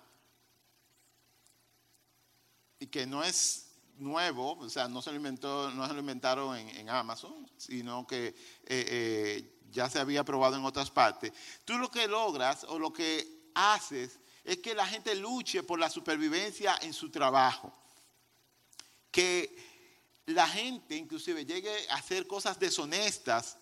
y 2.81 2.87
que 2.87 3.07
no 3.07 3.23
es 3.23 3.66
nuevo, 3.99 4.55
o 4.55 4.69
sea, 4.71 4.88
no 4.88 5.03
se 5.03 5.12
lo, 5.12 5.71
no 5.71 5.87
se 5.87 5.95
inventaron 5.95 6.57
en, 6.57 6.88
Amazon, 6.88 7.49
sino 7.59 8.07
que 8.07 8.29
eh, 8.29 8.35
eh, 8.66 9.59
ya 9.71 9.88
se 9.90 10.01
había 10.01 10.25
probado 10.25 10.57
en 10.57 10.64
otras 10.64 10.90
partes. 10.90 11.33
Tú 11.66 11.77
lo 11.79 11.90
que 11.90 12.09
logras 12.09 12.64
o 12.64 12.79
lo 12.79 12.93
que 12.93 13.51
haces 13.55 14.19
es 14.43 14.59
que 14.59 14.75
la 14.75 14.87
gente 14.87 15.14
luche 15.14 15.62
por 15.62 15.79
la 15.79 15.90
supervivencia 15.90 16.77
en 16.81 16.95
su 16.95 17.11
trabajo. 17.11 17.71
Que 19.11 19.55
la 20.25 20.49
gente 20.49 20.97
inclusive 20.97 21.45
llegue 21.45 21.88
a 21.90 21.97
hacer 21.97 22.27
cosas 22.27 22.59
deshonestas 22.59 23.59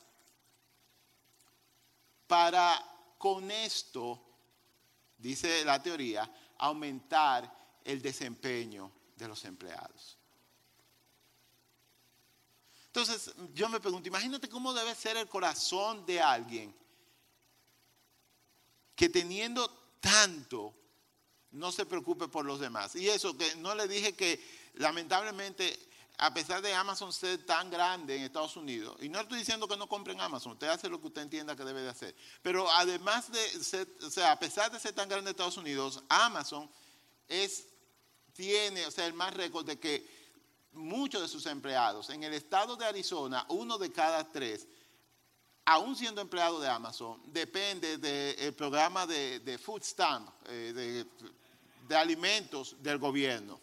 para 2.28 2.80
con 3.18 3.50
esto, 3.50 4.22
dice 5.16 5.64
la 5.64 5.82
teoría, 5.82 6.30
aumentar 6.58 7.52
el 7.84 8.00
desempeño 8.00 8.92
de 9.18 9.28
los 9.28 9.44
empleados. 9.44 10.16
Entonces, 12.86 13.34
yo 13.52 13.68
me 13.68 13.80
pregunto, 13.80 14.08
imagínate 14.08 14.48
cómo 14.48 14.72
debe 14.72 14.94
ser 14.94 15.16
el 15.16 15.28
corazón 15.28 16.06
de 16.06 16.20
alguien 16.20 16.74
que 18.96 19.08
teniendo 19.08 19.68
tanto 20.00 20.74
no 21.52 21.70
se 21.70 21.86
preocupe 21.86 22.28
por 22.28 22.44
los 22.44 22.60
demás. 22.60 22.96
Y 22.96 23.08
eso, 23.08 23.36
que 23.36 23.54
no 23.56 23.74
le 23.74 23.86
dije 23.88 24.14
que 24.14 24.42
lamentablemente, 24.74 25.78
a 26.18 26.32
pesar 26.34 26.60
de 26.62 26.74
Amazon 26.74 27.12
ser 27.12 27.44
tan 27.46 27.70
grande 27.70 28.16
en 28.16 28.22
Estados 28.22 28.56
Unidos, 28.56 28.96
y 29.00 29.08
no 29.08 29.20
estoy 29.20 29.38
diciendo 29.38 29.68
que 29.68 29.76
no 29.76 29.88
compren 29.88 30.20
Amazon, 30.20 30.52
usted 30.52 30.68
hace 30.68 30.88
lo 30.88 31.00
que 31.00 31.06
usted 31.08 31.22
entienda 31.22 31.56
que 31.56 31.64
debe 31.64 31.82
de 31.82 31.90
hacer, 31.90 32.14
pero 32.42 32.70
además 32.72 33.30
de 33.30 33.64
ser, 33.64 33.88
o 34.02 34.10
sea, 34.10 34.32
a 34.32 34.38
pesar 34.38 34.70
de 34.70 34.80
ser 34.80 34.94
tan 34.94 35.08
grande 35.08 35.30
en 35.30 35.34
Estados 35.34 35.56
Unidos, 35.56 36.02
Amazon 36.08 36.68
es, 37.28 37.66
tiene, 38.38 38.86
o 38.86 38.90
sea, 38.92 39.04
el 39.04 39.14
más 39.14 39.34
récord 39.34 39.66
de 39.66 39.80
que 39.80 40.06
muchos 40.74 41.20
de 41.20 41.26
sus 41.26 41.44
empleados. 41.46 42.08
En 42.10 42.22
el 42.22 42.32
estado 42.34 42.76
de 42.76 42.86
Arizona, 42.86 43.44
uno 43.48 43.76
de 43.78 43.90
cada 43.90 44.30
tres, 44.30 44.64
aún 45.64 45.96
siendo 45.96 46.20
empleado 46.20 46.60
de 46.60 46.68
Amazon, 46.68 47.20
depende 47.32 47.98
del 47.98 48.54
programa 48.54 49.08
de, 49.08 49.58
food 49.60 49.82
stamp, 49.82 50.30
eh, 50.46 51.04
de, 51.88 51.96
alimentos 51.96 52.76
del 52.80 52.98
gobierno. 52.98 53.60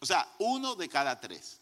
O 0.00 0.06
sea, 0.06 0.34
uno 0.38 0.74
de 0.74 0.88
cada 0.88 1.20
tres. 1.20 1.60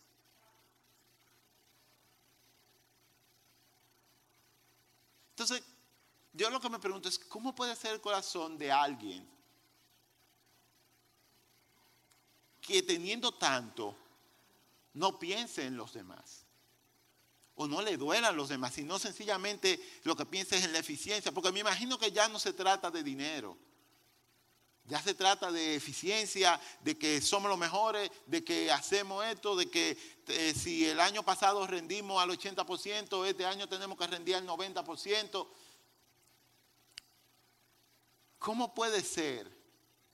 Entonces, 5.31 5.61
yo 6.35 6.51
lo 6.51 6.61
que 6.61 6.71
me 6.71 6.79
pregunto 6.79 7.09
es, 7.09 7.19
¿cómo 7.19 7.53
puede 7.53 7.75
ser 7.75 7.95
el 7.95 8.01
corazón 8.01 8.57
de 8.57 8.71
alguien 8.71 9.29
que 12.63 12.83
teniendo 12.83 13.33
tanto, 13.33 13.97
no 14.95 15.19
piense 15.19 15.67
en 15.67 15.77
los 15.77 15.93
demás. 15.93 16.47
O 17.57 17.67
no 17.67 17.83
le 17.83 17.97
duelan 17.97 18.37
los 18.37 18.49
demás, 18.49 18.73
sino 18.73 18.99
sencillamente 18.99 19.79
lo 20.05 20.17
que 20.17 20.25
piensa 20.25 20.57
es 20.57 20.65
en 20.65 20.73
la 20.73 20.79
eficiencia. 20.79 21.33
Porque 21.33 21.53
me 21.53 21.61
imagino 21.61 21.99
que 21.99 22.11
ya 22.11 22.29
no 22.29 22.39
se 22.39 22.53
trata 22.53 22.91
de 22.91 23.03
dinero. 23.03 23.59
Ya 24.85 25.01
se 25.01 25.15
trata 25.15 25.53
de 25.53 25.77
eficiencia, 25.77 26.61
de 26.81 26.97
que 26.97 27.21
somos 27.21 27.49
los 27.49 27.59
mejores, 27.59 28.11
de 28.27 28.43
que 28.43 28.71
hacemos 28.71 29.25
esto, 29.27 29.55
de 29.55 29.71
que 29.71 29.97
eh, 30.27 30.55
si 30.55 30.87
el 30.87 30.99
año 30.99 31.23
pasado 31.23 31.67
rendimos 31.67 32.23
al 32.23 32.31
80%, 32.31 33.27
este 33.27 33.45
año 33.45 33.69
tenemos 33.69 33.99
que 33.99 34.07
rendir 34.07 34.37
al 34.37 34.47
90%. 34.47 35.49
¿Cómo 38.39 38.75
puede 38.75 39.03
ser 39.03 39.49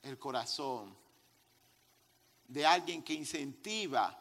el 0.03 0.19
corazón 0.19 0.95
de 2.49 2.67
alguien 2.67 3.03
que 3.03 3.13
incentiva 3.13 4.19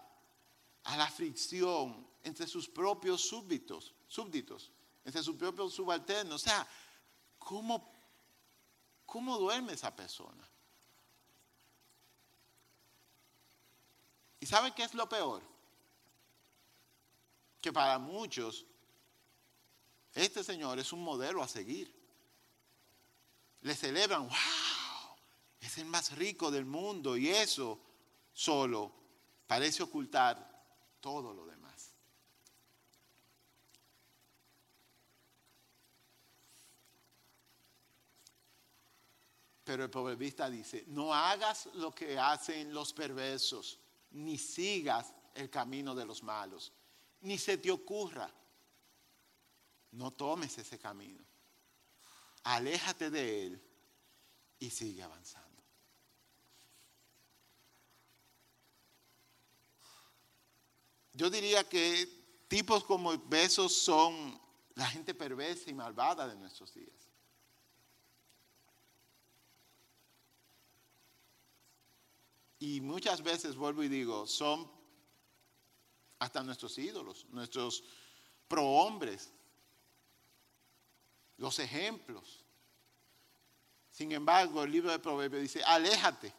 a 0.83 0.97
la 0.97 1.09
fricción 1.09 2.05
entre 2.23 2.45
sus 2.45 2.67
propios 2.67 3.21
súbditos, 3.21 3.95
súbditos, 4.07 4.71
entre 5.03 5.23
sus 5.23 5.35
propios 5.37 5.73
subalternos. 5.73 6.35
O 6.35 6.45
sea, 6.45 6.67
¿cómo, 7.39 7.91
cómo 9.05 9.37
duerme 9.37 9.73
esa 9.73 9.95
persona? 9.95 10.47
¿Y 14.39 14.45
sabe 14.45 14.73
qué 14.75 14.83
es 14.83 14.93
lo 14.93 15.07
peor? 15.07 15.41
Que 17.61 17.71
para 17.71 17.97
muchos 17.97 18.65
este 20.13 20.43
señor 20.43 20.79
es 20.79 20.91
un 20.91 21.03
modelo 21.03 21.41
a 21.43 21.47
seguir. 21.47 21.93
Le 23.61 23.75
celebran, 23.75 24.27
wow, 24.27 25.15
es 25.59 25.77
el 25.77 25.85
más 25.85 26.11
rico 26.17 26.51
del 26.51 26.65
mundo 26.65 27.15
y 27.17 27.29
eso 27.29 27.79
solo 28.37 28.93
parece 29.47 29.81
ocultar 29.81 30.37
todo 31.01 31.33
lo 31.33 31.47
demás. 31.47 31.95
Pero 39.63 39.85
el 39.85 39.89
proverbista 39.89 40.51
dice, 40.51 40.83
no 40.87 41.15
hagas 41.15 41.65
lo 41.73 41.91
que 41.91 42.19
hacen 42.19 42.71
los 42.75 42.93
perversos, 42.93 43.79
ni 44.11 44.37
sigas 44.37 45.15
el 45.33 45.49
camino 45.49 45.95
de 45.95 46.05
los 46.05 46.21
malos, 46.21 46.71
ni 47.21 47.39
se 47.39 47.57
te 47.57 47.71
ocurra, 47.71 48.31
no 49.93 50.11
tomes 50.11 50.55
ese 50.59 50.77
camino. 50.77 51.25
Aléjate 52.43 53.09
de 53.09 53.47
él 53.47 53.61
y 54.59 54.69
sigue 54.69 55.01
avanzando. 55.01 55.46
Yo 61.17 61.31
diría 61.31 61.67
que 61.67 62.07
tipos 62.47 62.83
como 62.83 63.17
besos 63.17 63.75
son 63.75 64.39
la 64.75 64.85
gente 64.85 65.15
perversa 65.15 65.69
y 65.69 65.73
malvada 65.73 66.27
de 66.27 66.35
nuestros 66.35 66.71
días. 66.75 67.09
Y 72.59 72.81
muchas 72.81 73.23
veces 73.23 73.55
vuelvo 73.55 73.83
y 73.83 73.87
digo, 73.87 74.27
son 74.27 74.69
hasta 76.19 76.43
nuestros 76.43 76.77
ídolos, 76.77 77.25
nuestros 77.29 77.83
prohombres, 78.47 79.31
los 81.37 81.57
ejemplos. 81.57 82.43
Sin 83.89 84.11
embargo, 84.11 84.63
el 84.63 84.71
libro 84.71 84.91
de 84.91 84.99
Proverbios 84.99 85.41
dice, 85.41 85.63
aléjate 85.63 86.31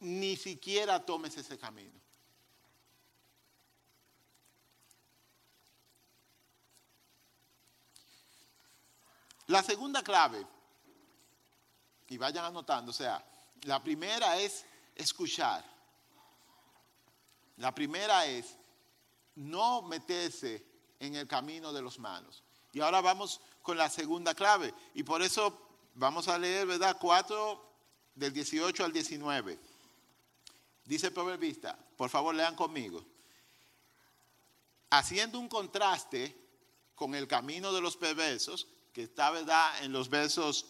ni 0.00 0.36
siquiera 0.36 1.04
tomes 1.04 1.36
ese 1.36 1.58
camino. 1.58 2.00
La 9.48 9.62
segunda 9.62 10.02
clave, 10.02 10.44
y 12.08 12.18
vayan 12.18 12.44
anotando, 12.44 12.90
o 12.90 12.94
sea, 12.94 13.24
la 13.62 13.82
primera 13.82 14.38
es 14.38 14.64
escuchar. 14.94 15.64
La 17.56 17.74
primera 17.74 18.26
es 18.26 18.56
no 19.36 19.82
meterse 19.82 20.64
en 20.98 21.14
el 21.14 21.28
camino 21.28 21.72
de 21.72 21.82
los 21.82 21.98
malos. 21.98 22.42
Y 22.72 22.80
ahora 22.80 23.00
vamos 23.00 23.40
con 23.62 23.76
la 23.76 23.88
segunda 23.88 24.34
clave. 24.34 24.74
Y 24.94 25.02
por 25.02 25.22
eso 25.22 25.66
vamos 25.94 26.28
a 26.28 26.38
leer, 26.38 26.66
¿verdad? 26.66 26.96
4 27.00 27.72
del 28.14 28.32
18 28.32 28.84
al 28.84 28.92
19. 28.92 29.58
Dice 30.86 31.08
el 31.08 31.12
proverbista, 31.12 31.76
por 31.96 32.08
favor 32.08 32.32
lean 32.32 32.54
conmigo, 32.54 33.04
haciendo 34.88 35.40
un 35.40 35.48
contraste 35.48 36.34
con 36.94 37.16
el 37.16 37.26
camino 37.26 37.72
de 37.72 37.80
los 37.80 37.96
perversos, 37.96 38.68
que 38.92 39.02
está 39.02 39.30
verdad 39.30 39.84
en 39.84 39.92
los 39.92 40.08
versos 40.08 40.66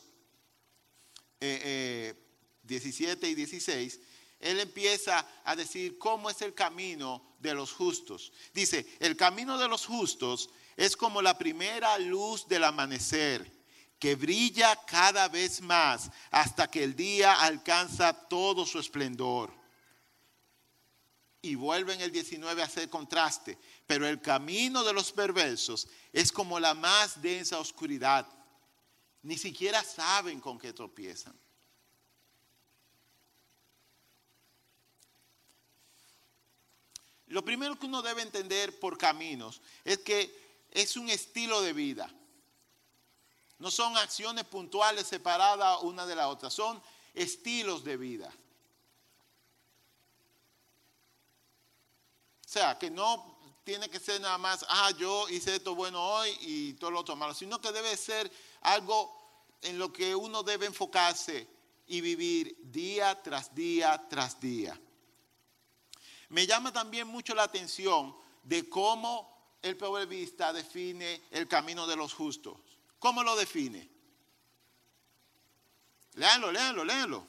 17 1.38 3.12
eh, 3.12 3.18
eh, 3.22 3.30
y 3.30 3.34
16, 3.34 4.00
él 4.40 4.60
empieza 4.60 5.26
a 5.44 5.54
decir 5.54 5.98
cómo 5.98 6.30
es 6.30 6.40
el 6.40 6.54
camino 6.54 7.36
de 7.38 7.52
los 7.52 7.72
justos. 7.72 8.32
Dice, 8.54 8.86
el 9.00 9.18
camino 9.18 9.58
de 9.58 9.68
los 9.68 9.84
justos 9.84 10.48
es 10.78 10.96
como 10.96 11.20
la 11.20 11.36
primera 11.36 11.98
luz 11.98 12.48
del 12.48 12.64
amanecer, 12.64 13.52
que 13.98 14.14
brilla 14.14 14.76
cada 14.86 15.28
vez 15.28 15.60
más 15.60 16.10
hasta 16.30 16.70
que 16.70 16.84
el 16.84 16.96
día 16.96 17.34
alcanza 17.34 18.14
todo 18.28 18.64
su 18.64 18.78
esplendor 18.78 19.55
y 21.46 21.54
vuelve 21.54 21.94
el 22.02 22.10
19 22.10 22.60
a 22.60 22.64
hacer 22.64 22.90
contraste. 22.90 23.58
Pero 23.86 24.06
el 24.06 24.20
camino 24.20 24.82
de 24.82 24.92
los 24.92 25.12
perversos 25.12 25.88
es 26.12 26.32
como 26.32 26.58
la 26.58 26.74
más 26.74 27.20
densa 27.22 27.58
oscuridad. 27.58 28.26
Ni 29.22 29.38
siquiera 29.38 29.82
saben 29.82 30.40
con 30.40 30.58
qué 30.58 30.72
tropiezan. 30.72 31.38
Lo 37.28 37.44
primero 37.44 37.78
que 37.78 37.86
uno 37.86 38.02
debe 38.02 38.22
entender 38.22 38.78
por 38.78 38.96
caminos 38.96 39.60
es 39.84 39.98
que 39.98 40.66
es 40.70 40.96
un 40.96 41.08
estilo 41.08 41.60
de 41.60 41.72
vida. 41.72 42.12
No 43.58 43.70
son 43.70 43.96
acciones 43.96 44.44
puntuales 44.44 45.06
separadas 45.06 45.78
una 45.82 46.06
de 46.06 46.14
la 46.14 46.28
otra, 46.28 46.50
son 46.50 46.80
estilos 47.14 47.82
de 47.84 47.96
vida. 47.96 48.32
O 52.46 52.48
sea, 52.48 52.78
que 52.78 52.90
no 52.90 53.36
tiene 53.64 53.90
que 53.90 53.98
ser 53.98 54.20
nada 54.20 54.38
más, 54.38 54.64
ah, 54.68 54.92
yo 54.96 55.28
hice 55.28 55.56
esto 55.56 55.74
bueno 55.74 56.00
hoy 56.00 56.30
y 56.42 56.74
todo 56.74 56.92
lo 56.92 57.00
otro 57.00 57.16
malo, 57.16 57.34
sino 57.34 57.60
que 57.60 57.72
debe 57.72 57.96
ser 57.96 58.30
algo 58.60 59.12
en 59.62 59.76
lo 59.76 59.92
que 59.92 60.14
uno 60.14 60.44
debe 60.44 60.66
enfocarse 60.66 61.48
y 61.88 62.00
vivir 62.00 62.56
día 62.62 63.20
tras 63.20 63.52
día 63.52 64.06
tras 64.08 64.40
día. 64.40 64.80
Me 66.28 66.46
llama 66.46 66.72
también 66.72 67.08
mucho 67.08 67.34
la 67.34 67.42
atención 67.42 68.16
de 68.44 68.68
cómo 68.68 69.56
el 69.60 69.76
proverbista 69.76 70.52
define 70.52 71.22
el 71.32 71.48
camino 71.48 71.88
de 71.88 71.96
los 71.96 72.14
justos. 72.14 72.60
¿Cómo 73.00 73.24
lo 73.24 73.34
define? 73.34 73.90
Léanlo, 76.14 76.52
léanlo, 76.52 76.84
léanlo. 76.84 77.26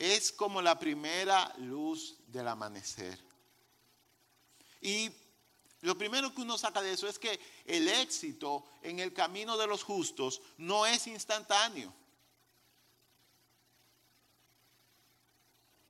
Es 0.00 0.32
como 0.32 0.62
la 0.62 0.78
primera 0.78 1.52
luz 1.58 2.16
del 2.26 2.48
amanecer. 2.48 3.18
Y 4.80 5.10
lo 5.82 5.98
primero 5.98 6.34
que 6.34 6.40
uno 6.40 6.56
saca 6.56 6.80
de 6.80 6.94
eso 6.94 7.06
es 7.06 7.18
que 7.18 7.38
el 7.66 7.86
éxito 7.86 8.64
en 8.80 8.98
el 8.98 9.12
camino 9.12 9.58
de 9.58 9.66
los 9.66 9.82
justos 9.82 10.40
no 10.56 10.86
es 10.86 11.06
instantáneo. 11.06 11.94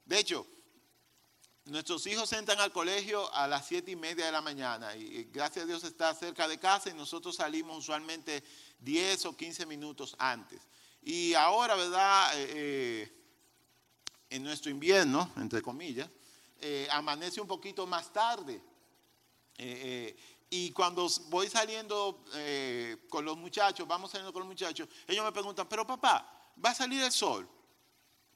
De 0.05 0.19
hecho, 0.19 0.45
nuestros 1.67 2.05
hijos 2.09 2.33
entran 2.33 2.59
al 2.59 2.73
colegio 2.73 3.33
a 3.33 3.47
las 3.47 3.69
siete 3.69 3.93
y 3.93 3.97
media 3.97 4.27
de 4.27 4.33
la 4.33 4.43
mañana 4.43 4.97
y 4.97 5.29
gracias 5.33 5.63
a 5.63 5.69
Dios 5.69 5.85
está 5.85 6.13
cerca 6.17 6.49
de 6.49 6.59
casa 6.59 6.91
y 6.91 6.95
nosotros 6.95 7.37
salimos 7.37 7.79
usualmente 7.79 8.43
10 8.81 9.27
o 9.27 9.37
15 9.37 9.67
minutos 9.67 10.17
antes. 10.19 10.61
Y 11.01 11.33
ahora, 11.35 11.77
¿verdad? 11.77 12.33
Eh, 12.41 12.47
eh, 12.51 13.20
en 14.31 14.43
nuestro 14.43 14.71
invierno, 14.71 15.31
entre 15.37 15.61
comillas, 15.61 16.09
eh, 16.61 16.89
amanece 16.91 17.41
un 17.41 17.47
poquito 17.47 17.87
más 17.87 18.13
tarde. 18.13 18.63
y 20.53 20.73
cuando 20.73 21.07
voy 21.29 21.49
saliendo 21.49 22.25
con 23.11 23.25
los 23.25 23.37
muchachos, 23.37 23.87
vamos 23.87 24.11
saliendo 24.11 24.33
con 24.33 24.41
los 24.41 24.49
muchachos, 24.49 24.89
ellos 25.07 25.23
me 25.23 25.33
preguntan, 25.33 25.69
pero 25.69 25.87
papá, 25.87 26.53
¿va 26.65 26.71
a 26.71 26.75
salir 26.75 27.03
el 27.03 27.13
sol? 27.13 27.47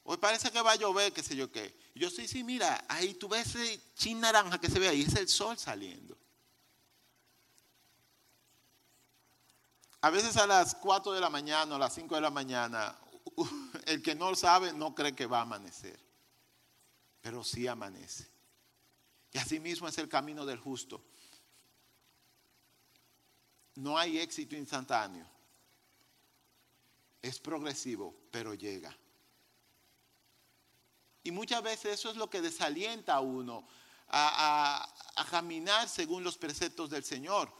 Hoy 0.06 0.18
parece 0.18 0.50
que 0.50 0.60
va 0.60 0.72
a 0.72 0.76
llover, 0.76 1.12
qué 1.14 1.22
sé 1.22 1.34
yo 1.34 1.50
qué. 1.50 1.74
yo 1.94 2.10
sí, 2.10 2.28
sí, 2.28 2.44
mira, 2.44 2.84
ahí 2.88 3.14
tú 3.14 3.26
ves 3.26 3.54
ese 3.54 3.80
chin 3.94 4.20
naranja 4.20 4.58
que 4.58 4.68
se 4.68 4.78
ve 4.78 4.88
ahí, 4.88 5.02
es 5.02 5.14
el 5.14 5.28
sol 5.28 5.56
saliendo. 5.56 6.14
A 10.02 10.10
veces 10.10 10.36
a 10.36 10.46
las 10.46 10.74
4 10.74 11.12
de 11.12 11.20
la 11.22 11.30
mañana 11.30 11.72
o 11.72 11.76
a 11.76 11.78
las 11.78 11.94
5 11.94 12.14
de 12.14 12.20
la 12.20 12.30
mañana, 12.30 12.94
el 13.86 14.02
que 14.02 14.14
no 14.14 14.30
lo 14.30 14.36
sabe 14.36 14.72
no 14.72 14.94
cree 14.94 15.14
que 15.14 15.26
va 15.26 15.38
a 15.38 15.42
amanecer, 15.42 15.98
pero 17.20 17.42
sí 17.44 17.66
amanece. 17.66 18.28
Y 19.32 19.38
así 19.38 19.58
mismo 19.58 19.88
es 19.88 19.98
el 19.98 20.08
camino 20.08 20.46
del 20.46 20.58
justo. 20.58 21.04
No 23.76 23.98
hay 23.98 24.18
éxito 24.18 24.54
instantáneo. 24.54 25.26
Es 27.20 27.40
progresivo, 27.40 28.14
pero 28.30 28.54
llega. 28.54 28.96
Y 31.24 31.30
muchas 31.30 31.62
veces 31.62 31.98
eso 31.98 32.10
es 32.10 32.16
lo 32.16 32.28
que 32.28 32.42
desalienta 32.42 33.14
a 33.14 33.20
uno 33.20 33.66
a, 34.08 34.88
caminar 35.30 35.88
según 35.88 36.22
los 36.22 36.38
preceptos 36.38 36.90
del 36.90 37.02
Señor. 37.02 37.52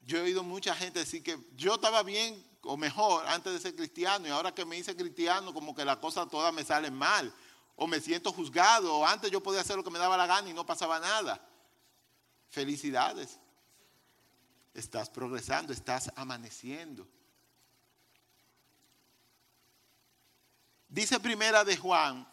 Yo 0.00 0.18
he 0.18 0.22
oído 0.22 0.42
mucha 0.42 0.74
gente 0.74 1.00
decir 1.00 1.22
que 1.22 1.38
yo 1.54 1.74
estaba 1.74 2.02
bien 2.02 2.42
o 2.66 2.76
mejor 2.76 3.26
antes 3.26 3.52
de 3.52 3.60
ser 3.60 3.74
cristiano 3.74 4.26
y 4.26 4.30
ahora 4.30 4.54
que 4.54 4.64
me 4.64 4.76
hice 4.76 4.96
cristiano 4.96 5.54
como 5.54 5.74
que 5.74 5.84
las 5.84 5.98
cosas 5.98 6.28
todas 6.28 6.52
me 6.52 6.64
salen 6.64 6.94
mal 6.94 7.32
o 7.76 7.86
me 7.86 8.00
siento 8.00 8.32
juzgado 8.32 8.96
o 8.96 9.06
antes 9.06 9.30
yo 9.30 9.42
podía 9.42 9.60
hacer 9.60 9.76
lo 9.76 9.84
que 9.84 9.90
me 9.90 9.98
daba 9.98 10.16
la 10.16 10.26
gana 10.26 10.48
y 10.48 10.54
no 10.54 10.66
pasaba 10.66 10.98
nada. 10.98 11.40
Felicidades. 12.48 13.38
Estás 14.74 15.08
progresando, 15.08 15.72
estás 15.72 16.10
amaneciendo. 16.16 17.06
Dice 20.88 21.18
primera 21.20 21.64
de 21.64 21.76
Juan 21.76 22.26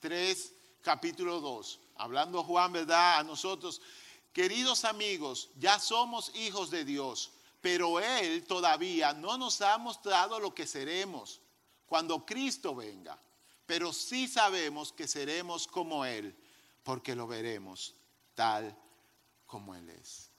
3, 0.00 0.54
capítulo 0.82 1.40
2, 1.40 1.80
hablando 1.96 2.42
Juan, 2.42 2.72
¿verdad? 2.72 3.18
A 3.18 3.22
nosotros, 3.22 3.80
queridos 4.32 4.84
amigos, 4.84 5.50
ya 5.56 5.78
somos 5.78 6.34
hijos 6.34 6.70
de 6.70 6.84
Dios, 6.84 7.32
pero 7.60 8.00
Él 8.00 8.44
todavía 8.44 9.12
no 9.12 9.36
nos 9.36 9.60
ha 9.60 9.76
mostrado 9.78 10.38
lo 10.40 10.54
que 10.54 10.66
seremos 10.66 11.40
cuando 11.86 12.24
Cristo 12.24 12.74
venga, 12.74 13.18
pero 13.66 13.92
sí 13.92 14.28
sabemos 14.28 14.92
que 14.92 15.06
seremos 15.06 15.66
como 15.66 16.04
Él, 16.04 16.36
porque 16.82 17.14
lo 17.14 17.26
veremos 17.26 17.94
tal 18.34 18.76
como 19.46 19.74
Él 19.74 19.88
es. 19.90 20.30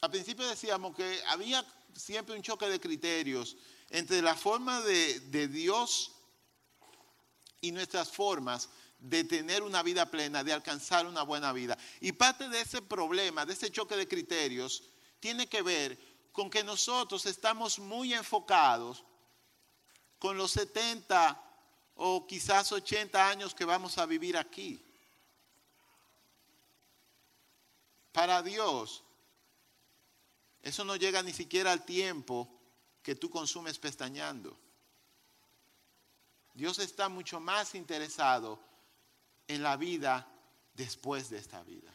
al 0.00 0.10
principio 0.10 0.46
decíamos 0.46 0.94
que 0.94 1.20
había 1.26 1.64
siempre 1.94 2.34
un 2.34 2.42
choque 2.42 2.68
de 2.68 2.80
criterios 2.80 3.56
entre 3.90 4.22
la 4.22 4.36
forma 4.36 4.80
de, 4.82 5.48
Dios 5.48 6.12
y 7.60 7.72
nuestras 7.72 8.10
formas 8.10 8.68
de 8.98 9.24
tener 9.24 9.62
una 9.62 9.82
vida 9.82 10.06
plena, 10.06 10.42
de 10.42 10.52
alcanzar 10.52 11.06
una 11.06 11.22
buena 11.22 11.52
vida. 11.52 11.78
Y 12.00 12.12
parte 12.12 12.48
de 12.48 12.60
ese 12.60 12.82
problema, 12.82 13.46
de 13.46 13.52
ese 13.52 13.70
choque 13.70 13.96
de 13.96 14.08
criterios, 14.08 14.82
tiene 15.20 15.48
que 15.48 15.62
ver 15.62 15.98
con 16.32 16.50
que 16.50 16.64
nosotros 16.64 17.24
estamos 17.26 17.78
muy 17.78 18.12
enfocados 18.12 19.04
con 20.18 20.36
los 20.36 20.52
70 20.52 21.44
o 21.94 22.26
quizás 22.26 22.72
80 22.72 23.28
años 23.28 23.54
que 23.54 23.64
vamos 23.64 23.98
a 23.98 24.06
vivir 24.06 24.36
aquí. 24.36 24.84
Para 28.12 28.42
Dios, 28.42 29.02
eso 30.62 30.84
no 30.84 30.96
llega 30.96 31.22
ni 31.22 31.32
siquiera 31.32 31.70
al 31.72 31.84
tiempo 31.84 32.48
que 33.02 33.14
tú 33.14 33.30
consumes 33.30 33.78
pestañando. 33.78 34.58
Dios 36.54 36.80
está 36.80 37.08
mucho 37.08 37.38
más 37.38 37.76
interesado 37.76 38.67
en 39.48 39.62
la 39.62 39.76
vida 39.76 40.28
después 40.74 41.30
de 41.30 41.38
esta 41.38 41.62
vida. 41.64 41.92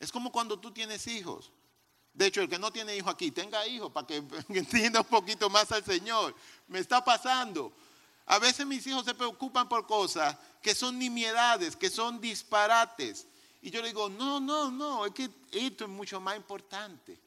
Es 0.00 0.10
como 0.10 0.32
cuando 0.32 0.58
tú 0.58 0.72
tienes 0.72 1.06
hijos. 1.06 1.52
De 2.12 2.26
hecho, 2.26 2.40
el 2.40 2.48
que 2.48 2.58
no 2.58 2.72
tiene 2.72 2.96
hijo 2.96 3.10
aquí, 3.10 3.30
tenga 3.30 3.66
hijos 3.66 3.92
para 3.92 4.06
que 4.06 4.16
entienda 4.48 5.00
un 5.00 5.06
poquito 5.06 5.48
más 5.50 5.70
al 5.72 5.84
Señor. 5.84 6.34
Me 6.66 6.78
está 6.78 7.04
pasando. 7.04 7.72
A 8.24 8.38
veces 8.38 8.66
mis 8.66 8.86
hijos 8.86 9.04
se 9.04 9.14
preocupan 9.14 9.68
por 9.68 9.86
cosas 9.86 10.36
que 10.60 10.74
son 10.74 10.98
nimiedades, 10.98 11.76
que 11.76 11.90
son 11.90 12.20
disparates. 12.20 13.26
Y 13.62 13.70
yo 13.70 13.80
le 13.82 13.88
digo, 13.88 14.08
no, 14.08 14.40
no, 14.40 14.70
no, 14.70 15.06
es 15.06 15.12
que 15.12 15.30
esto 15.52 15.84
es 15.84 15.90
mucho 15.90 16.20
más 16.20 16.36
importante. 16.36 17.20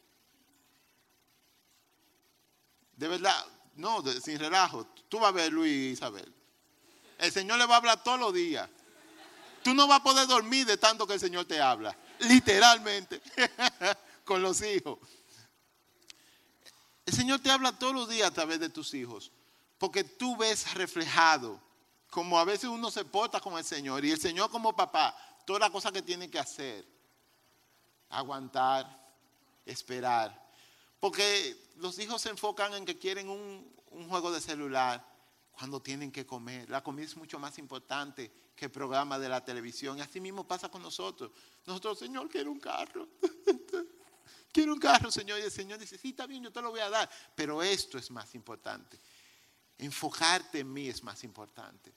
De 2.96 3.08
verdad, 3.08 3.46
no, 3.80 4.04
sin 4.22 4.38
relajo. 4.38 4.86
Tú 5.08 5.20
vas 5.20 5.30
a 5.30 5.32
ver, 5.32 5.52
Luis 5.52 5.94
Isabel. 5.94 6.34
El 7.18 7.32
Señor 7.32 7.58
le 7.58 7.66
va 7.66 7.76
a 7.76 7.78
hablar 7.78 8.04
todos 8.04 8.20
los 8.20 8.34
días. 8.34 8.70
Tú 9.64 9.74
no 9.74 9.88
vas 9.88 10.00
a 10.00 10.04
poder 10.04 10.28
dormir 10.28 10.66
de 10.66 10.78
tanto 10.78 11.06
que 11.06 11.14
el 11.14 11.20
Señor 11.20 11.46
te 11.46 11.60
habla. 11.62 11.96
Literalmente. 12.20 13.22
Con 14.24 14.42
los 14.42 14.62
hijos. 14.62 15.00
El 17.06 17.14
Señor 17.14 17.40
te 17.40 17.50
habla 17.50 17.72
todos 17.72 17.94
los 17.94 18.08
días 18.08 18.28
a 18.28 18.34
través 18.34 18.60
de 18.60 18.70
tus 18.70 18.94
hijos. 18.94 19.32
Porque 19.78 20.04
tú 20.04 20.38
ves 20.38 20.74
reflejado 20.76 21.60
como 22.10 22.40
a 22.40 22.44
veces 22.44 22.66
uno 22.66 22.92
se 22.92 23.06
porta 23.06 23.40
con 23.40 23.58
el 23.58 23.64
Señor. 23.64 24.04
Y 24.06 24.12
el 24.12 24.20
Señor 24.20 24.50
como 24.50 24.76
papá 24.76 25.16
toda 25.46 25.60
la 25.60 25.70
cosa 25.70 25.92
que 25.92 26.02
tiene 26.02 26.30
que 26.30 26.40
hacer. 26.40 26.86
Aguantar, 28.10 28.86
esperar. 29.66 30.49
Porque 31.00 31.56
los 31.78 31.98
hijos 32.00 32.22
se 32.22 32.30
enfocan 32.30 32.74
en 32.74 32.86
que 32.86 32.98
quieren 32.98 33.30
un, 33.30 33.80
juego 34.10 34.32
de 34.32 34.42
celular 34.42 35.06
cuando 35.52 35.82
tienen 35.82 36.12
que 36.12 36.26
comer. 36.26 36.70
La 36.70 36.84
comida 36.84 37.06
es 37.06 37.16
mucho 37.16 37.40
más 37.40 37.58
importante 37.58 38.32
que 38.56 38.66
el 38.66 38.72
programa 38.72 39.18
de 39.18 39.30
la 39.30 39.44
televisión. 39.44 39.98
Y 39.98 40.02
así 40.02 40.20
mismo 40.20 40.48
pasa 40.48 40.70
con 40.70 40.82
nosotros. 40.82 41.32
Nosotros, 41.66 42.00
Señor, 42.00 42.30
quiero 42.30 42.52
un 42.52 42.60
carro. 42.60 43.08
quiero 44.52 44.74
un 44.74 44.80
carro, 44.80 45.10
Señor. 45.12 45.40
Y 45.40 45.44
el 45.44 45.52
Señor 45.52 45.80
dice, 45.80 45.98
sí, 45.98 46.10
está 46.10 46.28
bien, 46.28 46.44
yo 46.44 46.52
te 46.52 46.62
lo 46.62 46.70
voy 46.70 46.82
a 46.82 46.90
dar. 46.90 47.10
Pero 47.36 47.64
esto 47.64 47.98
es 47.98 48.12
más 48.12 48.36
importante. 48.36 49.00
Enfocarte 49.78 50.60
en 50.60 50.72
mí 50.72 50.88
es 50.90 51.04
más 51.04 51.24
importante. 51.24 51.94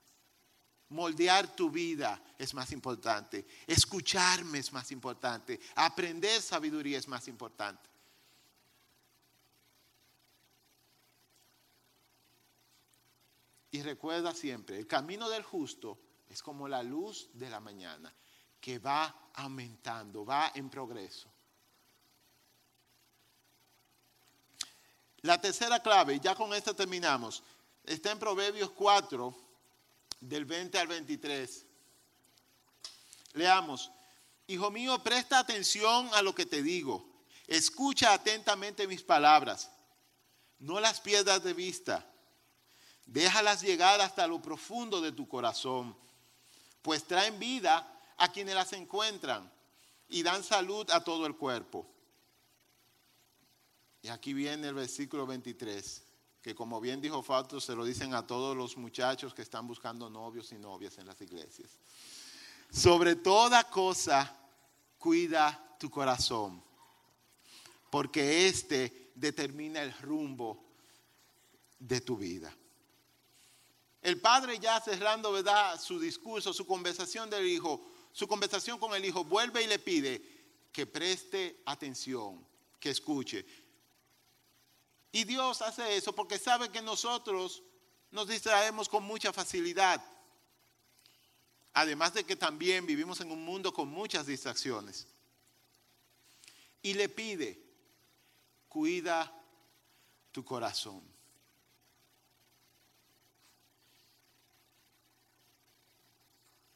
Moldear 0.88 1.56
tu 1.56 1.70
vida 1.70 2.22
es 2.38 2.54
más 2.54 2.70
importante. 2.72 3.46
Escucharme 3.66 4.58
es 4.58 4.72
más 4.72 4.92
importante. 4.92 5.58
Aprender 5.74 6.40
sabiduría 6.40 6.98
es 6.98 7.08
más 7.08 7.28
importante. 7.28 7.91
Y 13.72 13.82
recuerda 13.82 14.34
siempre, 14.34 14.78
el 14.78 14.86
camino 14.86 15.28
del 15.30 15.42
justo 15.42 15.98
es 16.28 16.42
como 16.42 16.68
la 16.68 16.82
luz 16.82 17.30
de 17.32 17.48
la 17.48 17.58
mañana, 17.58 18.14
que 18.60 18.78
va 18.78 19.30
aumentando, 19.34 20.24
va 20.24 20.52
en 20.54 20.68
progreso. 20.68 21.32
La 25.22 25.40
tercera 25.40 25.80
clave, 25.80 26.20
ya 26.20 26.34
con 26.34 26.52
esta 26.52 26.74
terminamos, 26.74 27.42
está 27.84 28.12
en 28.12 28.18
Proverbios 28.18 28.70
4, 28.70 29.34
del 30.20 30.44
20 30.44 30.78
al 30.78 30.86
23. 30.88 31.66
Leamos, 33.32 33.90
Hijo 34.48 34.70
mío, 34.70 35.02
presta 35.02 35.38
atención 35.38 36.10
a 36.12 36.20
lo 36.20 36.34
que 36.34 36.44
te 36.44 36.62
digo, 36.62 37.24
escucha 37.46 38.12
atentamente 38.12 38.86
mis 38.86 39.02
palabras, 39.02 39.70
no 40.58 40.78
las 40.78 41.00
pierdas 41.00 41.42
de 41.42 41.54
vista 41.54 42.11
Déjalas 43.06 43.62
llegar 43.62 44.00
hasta 44.00 44.26
lo 44.26 44.40
profundo 44.40 45.00
de 45.00 45.12
tu 45.12 45.28
corazón, 45.28 45.96
pues 46.82 47.04
traen 47.04 47.38
vida 47.38 47.88
a 48.16 48.30
quienes 48.30 48.54
las 48.54 48.72
encuentran 48.72 49.50
y 50.08 50.22
dan 50.22 50.44
salud 50.44 50.88
a 50.90 51.02
todo 51.02 51.26
el 51.26 51.36
cuerpo. 51.36 51.86
Y 54.02 54.08
aquí 54.08 54.32
viene 54.32 54.68
el 54.68 54.74
versículo 54.74 55.26
23, 55.26 56.02
que 56.42 56.54
como 56.54 56.80
bien 56.80 57.00
dijo 57.00 57.22
Fausto, 57.22 57.60
se 57.60 57.74
lo 57.74 57.84
dicen 57.84 58.14
a 58.14 58.26
todos 58.26 58.56
los 58.56 58.76
muchachos 58.76 59.32
que 59.32 59.42
están 59.42 59.66
buscando 59.66 60.10
novios 60.10 60.50
y 60.52 60.58
novias 60.58 60.98
en 60.98 61.06
las 61.06 61.20
iglesias. 61.20 61.78
Sobre 62.70 63.16
toda 63.16 63.64
cosa, 63.64 64.36
cuida 64.98 65.76
tu 65.78 65.90
corazón, 65.90 66.62
porque 67.90 68.48
este 68.48 69.12
determina 69.14 69.82
el 69.82 69.92
rumbo 69.98 70.64
de 71.78 72.00
tu 72.00 72.16
vida. 72.16 72.52
El 74.02 74.20
padre 74.20 74.58
ya 74.58 74.80
cerrando, 74.80 75.30
¿verdad? 75.30 75.80
Su 75.80 76.00
discurso, 76.00 76.52
su 76.52 76.66
conversación 76.66 77.30
del 77.30 77.46
hijo, 77.46 77.88
su 78.12 78.26
conversación 78.26 78.78
con 78.78 78.94
el 78.94 79.04
hijo, 79.04 79.24
vuelve 79.24 79.62
y 79.62 79.68
le 79.68 79.78
pide 79.78 80.20
que 80.72 80.86
preste 80.86 81.62
atención, 81.66 82.44
que 82.80 82.90
escuche. 82.90 83.46
Y 85.12 85.22
Dios 85.24 85.62
hace 85.62 85.96
eso 85.96 86.12
porque 86.14 86.38
sabe 86.38 86.70
que 86.70 86.82
nosotros 86.82 87.62
nos 88.10 88.26
distraemos 88.26 88.88
con 88.88 89.04
mucha 89.04 89.32
facilidad. 89.32 90.04
Además 91.74 92.12
de 92.12 92.24
que 92.24 92.34
también 92.34 92.84
vivimos 92.86 93.20
en 93.20 93.30
un 93.30 93.44
mundo 93.44 93.72
con 93.72 93.88
muchas 93.88 94.26
distracciones. 94.26 95.06
Y 96.82 96.94
le 96.94 97.08
pide, 97.08 97.62
cuida 98.68 99.32
tu 100.32 100.44
corazón. 100.44 101.11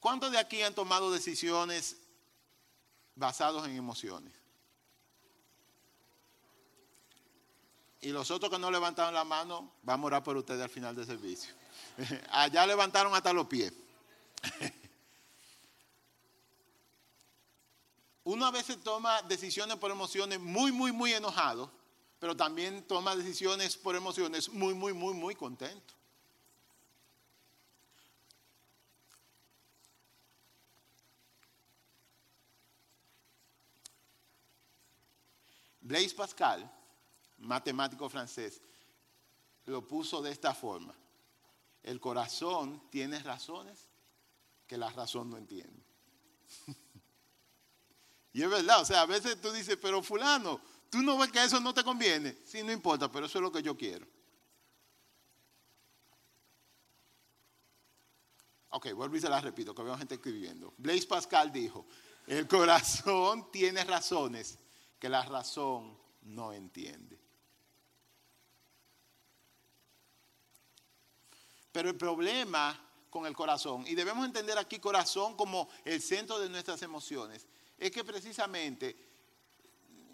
¿Cuántos 0.07 0.31
de 0.31 0.39
aquí 0.39 0.63
han 0.63 0.73
tomado 0.73 1.11
decisiones 1.11 1.97
basadas 3.17 3.67
en 3.67 3.77
emociones? 3.77 4.33
Y 8.01 8.11
los 8.11 8.31
otros 8.31 8.53
que 8.53 8.59
no 8.61 8.71
levantaron 8.71 9.13
la 9.13 9.25
mano, 9.25 9.73
vamos 9.83 10.05
a 10.05 10.07
orar 10.07 10.23
por 10.23 10.37
ustedes 10.37 10.63
al 10.63 10.71
final 10.71 10.95
del 10.95 11.07
servicio. 11.07 11.53
Allá 12.31 12.65
levantaron 12.69 13.13
hasta 13.17 13.33
los 13.33 13.49
pies. 13.49 13.73
Uno 18.23 18.47
a 18.47 18.53
veces 18.53 18.79
toma 18.85 19.23
decisiones 19.23 19.77
por 19.77 19.91
emociones 19.91 20.39
muy, 20.39 20.71
muy, 20.71 20.93
muy 20.93 21.15
enojado, 21.15 21.69
pero 22.21 22.37
también 22.37 22.87
toma 22.87 23.17
decisiones 23.17 23.77
por 23.77 23.97
emociones 23.97 24.51
muy, 24.51 24.73
muy, 24.73 24.93
muy, 24.93 25.15
muy 25.15 25.35
contento. 25.35 25.97
Blaise 35.87 36.15
Pascal, 36.15 36.69
matemático 37.39 38.09
francés, 38.09 38.61
lo 39.67 39.87
puso 39.87 40.21
de 40.21 40.33
esta 40.33 40.53
forma. 40.53 40.95
El 41.83 42.01
corazón 42.01 42.83
tiene 42.91 43.21
razones 43.21 43.87
que 44.67 44.77
la 44.77 44.91
razón 44.91 45.31
no 45.31 45.37
entiende. 45.37 45.85
y 48.33 48.43
es 48.43 48.51
verdad, 48.51 48.83
o 48.83 48.85
sea, 48.85 49.03
a 49.03 49.07
veces 49.07 49.41
tú 49.41 49.53
dices, 49.53 49.79
pero 49.81 50.03
fulano, 50.03 50.61
tú 50.91 51.03
no 51.03 51.17
ves 51.19 51.31
que 51.31 51.45
eso 51.45 51.61
no 51.61 51.73
te 51.73 51.85
conviene. 51.85 52.37
Sí, 52.45 52.65
no 52.65 52.73
importa, 52.73 53.11
pero 53.11 53.27
eso 53.27 53.39
es 53.39 53.43
lo 53.43 53.53
que 53.53 53.63
yo 53.63 53.77
quiero. 53.77 54.09
Ok, 58.71 58.93
vuelvo 58.93 59.17
y 59.17 59.21
se 59.21 59.29
la 59.29 59.41
repito, 59.41 59.73
que 59.73 59.83
veo 59.83 59.97
gente 59.97 60.17
escribiendo. 60.17 60.75
Blaise 60.79 61.07
Pascal 61.07 61.53
dijo, 61.53 61.87
el 62.27 62.49
corazón 62.49 63.51
tiene 63.53 63.85
razones 63.85 64.59
que 64.99 65.09
la 65.09 65.25
razón 65.25 65.99
no 66.23 66.53
entiende. 66.53 67.19
Pero 71.73 71.91
el 71.91 71.97
problema 71.97 72.83
con 73.11 73.27
el 73.27 73.35
corazón, 73.35 73.85
y 73.87 73.95
debemos 73.95 74.25
entender 74.27 74.59
aquí 74.59 74.79
corazón 74.79 75.37
como 75.37 75.69
el 75.85 76.01
centro 76.03 76.39
de 76.39 76.49
nuestras 76.49 76.83
emociones, 76.83 77.47
es 77.79 77.91
que 77.91 78.05
precisamente 78.05 78.97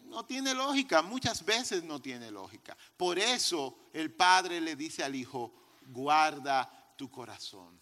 no 0.04 0.24
tiene 0.24 0.54
lógica, 0.54 1.02
muchas 1.02 1.44
veces 1.44 1.82
no 1.82 2.00
tiene 2.00 2.30
lógica. 2.30 2.76
Por 2.96 3.18
eso 3.18 3.78
el 3.92 4.12
padre 4.12 4.60
le 4.60 4.76
dice 4.76 5.02
al 5.02 5.14
hijo, 5.14 5.52
guarda 5.86 6.94
tu 6.96 7.10
corazón. 7.10 7.80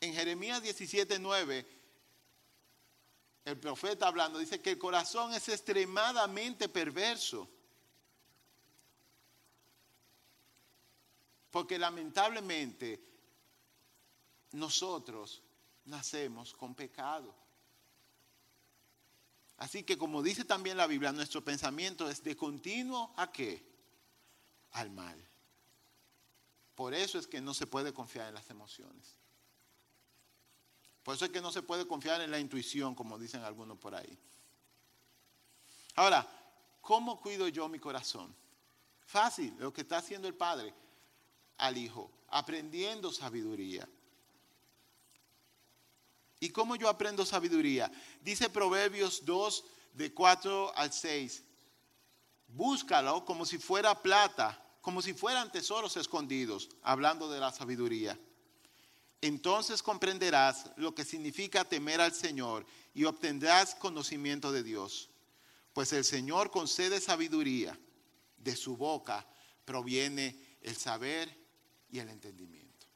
En 0.00 0.14
Jeremías 0.14 0.62
17:9 0.62 1.66
el 3.44 3.58
profeta 3.58 4.06
hablando, 4.06 4.38
dice 4.38 4.60
que 4.60 4.70
el 4.70 4.78
corazón 4.78 5.34
es 5.34 5.48
extremadamente 5.48 6.68
perverso. 6.68 7.48
Porque 11.50 11.78
lamentablemente 11.78 13.02
nosotros 14.52 15.42
nacemos 15.84 16.54
con 16.54 16.74
pecado. 16.74 17.34
Así 19.56 19.82
que 19.82 19.98
como 19.98 20.22
dice 20.22 20.44
también 20.44 20.76
la 20.76 20.86
Biblia, 20.86 21.12
nuestro 21.12 21.44
pensamiento 21.44 22.08
es 22.08 22.22
de 22.22 22.36
continuo 22.36 23.12
a 23.16 23.30
qué? 23.30 23.64
Al 24.72 24.90
mal. 24.90 25.22
Por 26.74 26.94
eso 26.94 27.18
es 27.18 27.26
que 27.26 27.40
no 27.40 27.54
se 27.54 27.66
puede 27.66 27.92
confiar 27.92 28.28
en 28.28 28.34
las 28.34 28.48
emociones. 28.50 29.21
Por 31.02 31.16
eso 31.16 31.24
es 31.24 31.30
que 31.30 31.40
no 31.40 31.50
se 31.50 31.62
puede 31.62 31.86
confiar 31.86 32.20
en 32.20 32.30
la 32.30 32.38
intuición, 32.38 32.94
como 32.94 33.18
dicen 33.18 33.42
algunos 33.42 33.78
por 33.78 33.94
ahí. 33.94 34.16
Ahora, 35.96 36.26
¿cómo 36.80 37.20
cuido 37.20 37.48
yo 37.48 37.68
mi 37.68 37.78
corazón? 37.78 38.34
Fácil, 39.06 39.54
lo 39.58 39.72
que 39.72 39.80
está 39.82 39.98
haciendo 39.98 40.28
el 40.28 40.34
padre 40.34 40.72
al 41.58 41.76
hijo, 41.76 42.10
aprendiendo 42.28 43.12
sabiduría. 43.12 43.88
¿Y 46.40 46.50
cómo 46.50 46.76
yo 46.76 46.88
aprendo 46.88 47.24
sabiduría? 47.26 47.90
Dice 48.20 48.48
Proverbios 48.48 49.24
2, 49.24 49.64
de 49.94 50.14
4 50.14 50.72
al 50.76 50.92
6. 50.92 51.42
Búscalo 52.48 53.24
como 53.24 53.44
si 53.44 53.58
fuera 53.58 54.00
plata, 54.00 54.60
como 54.80 55.02
si 55.02 55.14
fueran 55.14 55.52
tesoros 55.52 55.96
escondidos, 55.96 56.68
hablando 56.82 57.28
de 57.30 57.40
la 57.40 57.52
sabiduría 57.52 58.18
entonces 59.22 59.82
comprenderás 59.82 60.70
lo 60.76 60.94
que 60.94 61.04
significa 61.04 61.64
temer 61.64 62.00
al 62.00 62.12
Señor 62.12 62.66
y 62.92 63.04
obtendrás 63.04 63.76
conocimiento 63.76 64.50
de 64.50 64.64
Dios. 64.64 65.08
Pues 65.72 65.92
el 65.92 66.04
Señor 66.04 66.50
concede 66.50 67.00
sabiduría, 67.00 67.78
de 68.36 68.56
su 68.56 68.76
boca 68.76 69.24
proviene 69.64 70.58
el 70.60 70.76
saber 70.76 71.34
y 71.88 72.00
el 72.00 72.08
entendimiento. 72.08 72.86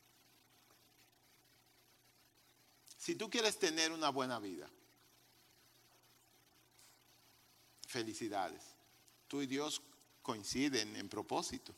Si 2.98 3.14
tú 3.14 3.30
quieres 3.30 3.56
tener 3.56 3.92
una 3.92 4.10
buena 4.10 4.40
vida, 4.40 4.68
felicidades. 7.86 8.64
Tú 9.28 9.42
y 9.42 9.46
Dios 9.46 9.80
coinciden 10.22 10.96
en 10.96 11.08
propósito. 11.08 11.72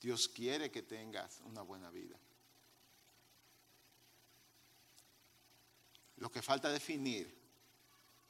Dios 0.00 0.28
quiere 0.28 0.70
que 0.70 0.80
tengas 0.80 1.42
una 1.44 1.60
buena 1.60 1.90
vida. 1.90 2.18
Lo 6.20 6.30
que 6.30 6.42
falta 6.42 6.68
definir 6.68 7.34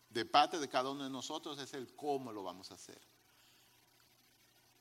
de 0.09 0.25
parte 0.25 0.59
de 0.59 0.69
cada 0.69 0.91
uno 0.91 1.05
de 1.05 1.11
nosotros 1.11 1.59
es 1.59 1.75
el 1.75 1.95
cómo 1.95 2.33
lo 2.33 2.43
vamos 2.43 2.71
a 2.71 2.75
hacer. 2.75 3.01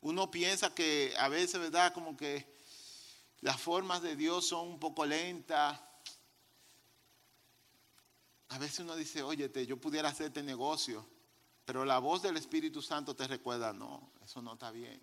Uno 0.02 0.32
piensa 0.32 0.74
que 0.74 1.14
a 1.18 1.28
veces, 1.28 1.60
¿verdad? 1.60 1.92
Como 1.92 2.16
que 2.16 2.56
las 3.42 3.60
formas 3.60 4.04
de 4.04 4.16
Dios 4.16 4.48
son 4.48 4.68
un 4.68 4.80
poco 4.80 5.06
lentas. 5.06 5.80
A 8.50 8.58
veces 8.60 8.80
uno 8.80 8.96
dice, 8.96 9.24
óyete, 9.24 9.66
yo 9.66 9.78
pudiera 9.78 10.10
hacerte 10.10 10.44
negocio, 10.44 11.06
pero 11.66 11.86
la 11.86 11.98
voz 11.98 12.22
del 12.22 12.38
Espíritu 12.38 12.82
Santo 12.82 13.16
te 13.16 13.28
recuerda, 13.28 13.74
no, 13.74 14.12
eso 14.24 14.42
no 14.42 14.54
está 14.54 14.72
bien. 14.72 15.02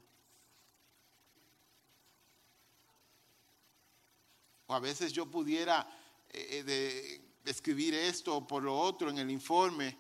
O 4.69 4.75
a 4.75 4.81
veces 4.81 5.13
yo 5.13 5.31
pudiera 5.31 5.89
eh, 6.31 7.26
escribir 7.47 7.95
esto 7.95 8.37
o 8.37 8.47
por 8.47 8.63
lo 8.63 8.79
otro 8.79 9.11
en 9.11 9.19
el 9.19 9.31
informe 9.31 9.97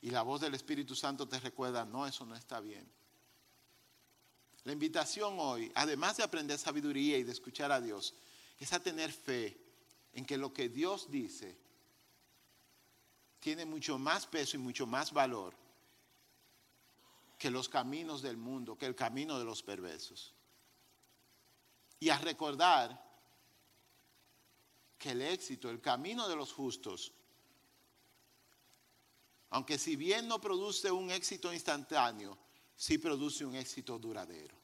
y 0.00 0.10
la 0.10 0.22
voz 0.22 0.40
del 0.40 0.54
Espíritu 0.54 0.94
Santo 0.94 1.28
te 1.28 1.40
recuerda, 1.40 1.84
no, 1.84 2.06
eso 2.06 2.24
no 2.24 2.34
está 2.34 2.60
bien. 2.60 2.88
La 4.64 4.72
invitación 4.72 5.36
hoy, 5.38 5.72
además 5.74 6.16
de 6.16 6.22
aprender 6.22 6.58
sabiduría 6.58 7.18
y 7.18 7.24
de 7.24 7.32
escuchar 7.32 7.72
a 7.72 7.80
Dios, 7.80 8.14
es 8.58 8.72
a 8.72 8.82
tener 8.82 9.12
fe 9.12 9.58
en 10.12 10.24
que 10.24 10.36
lo 10.36 10.52
que 10.52 10.68
Dios 10.68 11.10
dice 11.10 11.58
tiene 13.40 13.64
mucho 13.64 13.98
más 13.98 14.26
peso 14.26 14.56
y 14.56 14.60
mucho 14.60 14.86
más 14.86 15.12
valor 15.12 15.54
que 17.38 17.50
los 17.50 17.68
caminos 17.68 18.20
del 18.20 18.36
mundo, 18.36 18.76
que 18.76 18.86
el 18.86 18.96
camino 18.96 19.38
de 19.38 19.44
los 19.44 19.62
perversos. 19.62 20.34
Y 22.00 22.10
a 22.10 22.18
recordar 22.18 23.07
que 24.98 25.10
el 25.10 25.22
éxito, 25.22 25.70
el 25.70 25.80
camino 25.80 26.28
de 26.28 26.36
los 26.36 26.52
justos, 26.52 27.12
aunque 29.50 29.78
si 29.78 29.96
bien 29.96 30.28
no 30.28 30.40
produce 30.40 30.90
un 30.90 31.10
éxito 31.10 31.52
instantáneo, 31.52 32.36
sí 32.76 32.98
produce 32.98 33.44
un 33.44 33.54
éxito 33.54 33.98
duradero. 33.98 34.56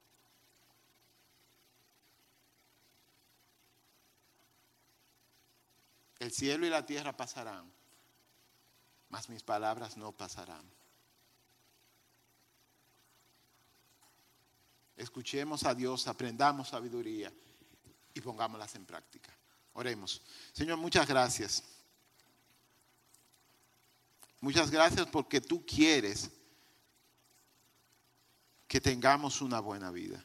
El 6.19 6.31
cielo 6.31 6.67
y 6.67 6.71
la 6.71 6.85
tierra 6.85 7.17
pasarán, 7.17 7.71
mas 9.09 9.29
mis 9.29 9.43
palabras 9.43 9.97
no 9.97 10.13
pasarán. 10.13 10.71
Escuchemos 14.97 15.65
a 15.65 15.75
Dios, 15.75 16.07
aprendamos 16.07 16.69
sabiduría 16.69 17.33
y 18.15 18.21
pongámoslas 18.21 18.75
en 18.77 18.87
práctica. 18.87 19.37
Oremos. 19.75 20.23
Señor, 20.53 20.79
muchas 20.79 21.07
gracias. 21.07 21.63
Muchas 24.41 24.71
gracias 24.71 25.07
porque 25.09 25.41
tú 25.41 25.65
quieres 25.67 26.31
que 28.69 28.81
tengamos 28.81 29.41
una 29.41 29.61
buena 29.61 29.91
vida. 29.91 30.25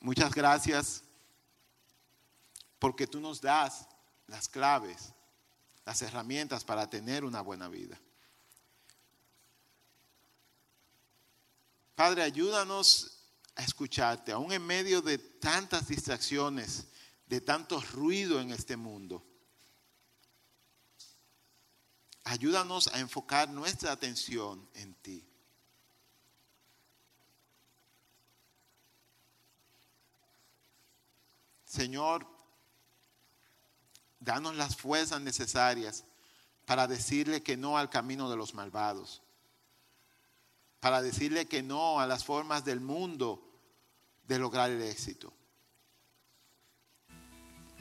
Muchas 0.00 0.32
gracias 0.32 1.02
porque 2.78 3.06
tú 3.06 3.20
nos 3.20 3.40
das 3.40 3.88
las 4.26 4.48
claves, 4.48 5.12
las 5.84 6.02
herramientas 6.02 6.64
para 6.64 6.88
tener 6.88 7.24
una 7.24 7.40
buena 7.40 7.68
vida. 7.68 7.98
Padre, 11.94 12.22
ayúdanos 12.22 13.17
a 13.58 13.64
escucharte, 13.64 14.30
aún 14.30 14.52
en 14.52 14.64
medio 14.64 15.02
de 15.02 15.18
tantas 15.18 15.88
distracciones, 15.88 16.86
de 17.26 17.40
tanto 17.40 17.80
ruido 17.80 18.40
en 18.40 18.52
este 18.52 18.76
mundo. 18.76 19.26
Ayúdanos 22.22 22.86
a 22.88 23.00
enfocar 23.00 23.50
nuestra 23.50 23.90
atención 23.90 24.68
en 24.74 24.94
ti. 24.94 25.26
Señor, 31.64 32.26
danos 34.20 34.54
las 34.54 34.76
fuerzas 34.76 35.20
necesarias 35.20 36.04
para 36.64 36.86
decirle 36.86 37.42
que 37.42 37.56
no 37.56 37.76
al 37.76 37.90
camino 37.90 38.30
de 38.30 38.36
los 38.36 38.54
malvados, 38.54 39.20
para 40.78 41.02
decirle 41.02 41.48
que 41.48 41.64
no 41.64 41.98
a 41.98 42.06
las 42.06 42.24
formas 42.24 42.64
del 42.64 42.80
mundo 42.80 43.47
de 44.28 44.38
lograr 44.38 44.70
el 44.70 44.82
éxito. 44.82 45.32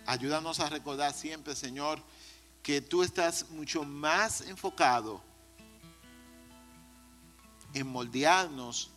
Ayúdanos 0.05 0.61
a 0.61 0.69
recordar 0.69 1.13
siempre, 1.13 1.53
Señor, 1.53 2.01
que 2.63 2.81
tú 2.81 3.03
estás 3.03 3.49
mucho 3.49 3.83
más 3.83 4.41
enfocado 4.41 5.21
en 7.73 7.85
moldearnos, 7.87 8.89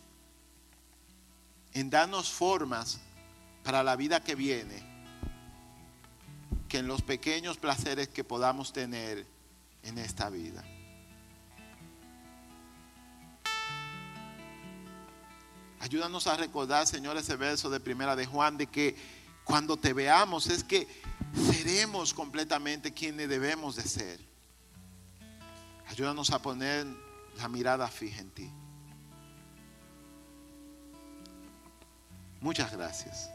en 1.73 1.89
darnos 1.89 2.31
formas 2.31 3.01
para 3.63 3.83
la 3.83 3.97
vida 3.97 4.23
que 4.23 4.35
viene, 4.35 4.81
que 6.69 6.77
en 6.77 6.87
los 6.87 7.01
pequeños 7.01 7.57
placeres 7.57 8.07
que 8.07 8.23
podamos 8.23 8.71
tener 8.71 9.27
en 9.83 9.97
esta 9.97 10.29
vida. 10.29 10.63
Ayúdanos 15.81 16.27
a 16.27 16.37
recordar, 16.37 16.85
Señor, 16.85 17.17
ese 17.17 17.35
verso 17.35 17.71
de 17.71 17.79
primera 17.79 18.15
de 18.15 18.27
Juan, 18.27 18.55
de 18.55 18.67
que 18.67 18.95
cuando 19.43 19.77
te 19.77 19.93
veamos 19.93 20.45
es 20.45 20.63
que 20.63 20.87
seremos 21.33 22.13
completamente 22.13 22.93
quienes 22.93 23.27
debemos 23.27 23.75
de 23.77 23.81
ser. 23.81 24.19
Ayúdanos 25.87 26.29
a 26.29 26.39
poner 26.39 26.85
la 27.37 27.47
mirada 27.47 27.87
fija 27.87 28.21
en 28.21 28.29
ti. 28.29 28.51
Muchas 32.41 32.71
gracias. 32.71 33.30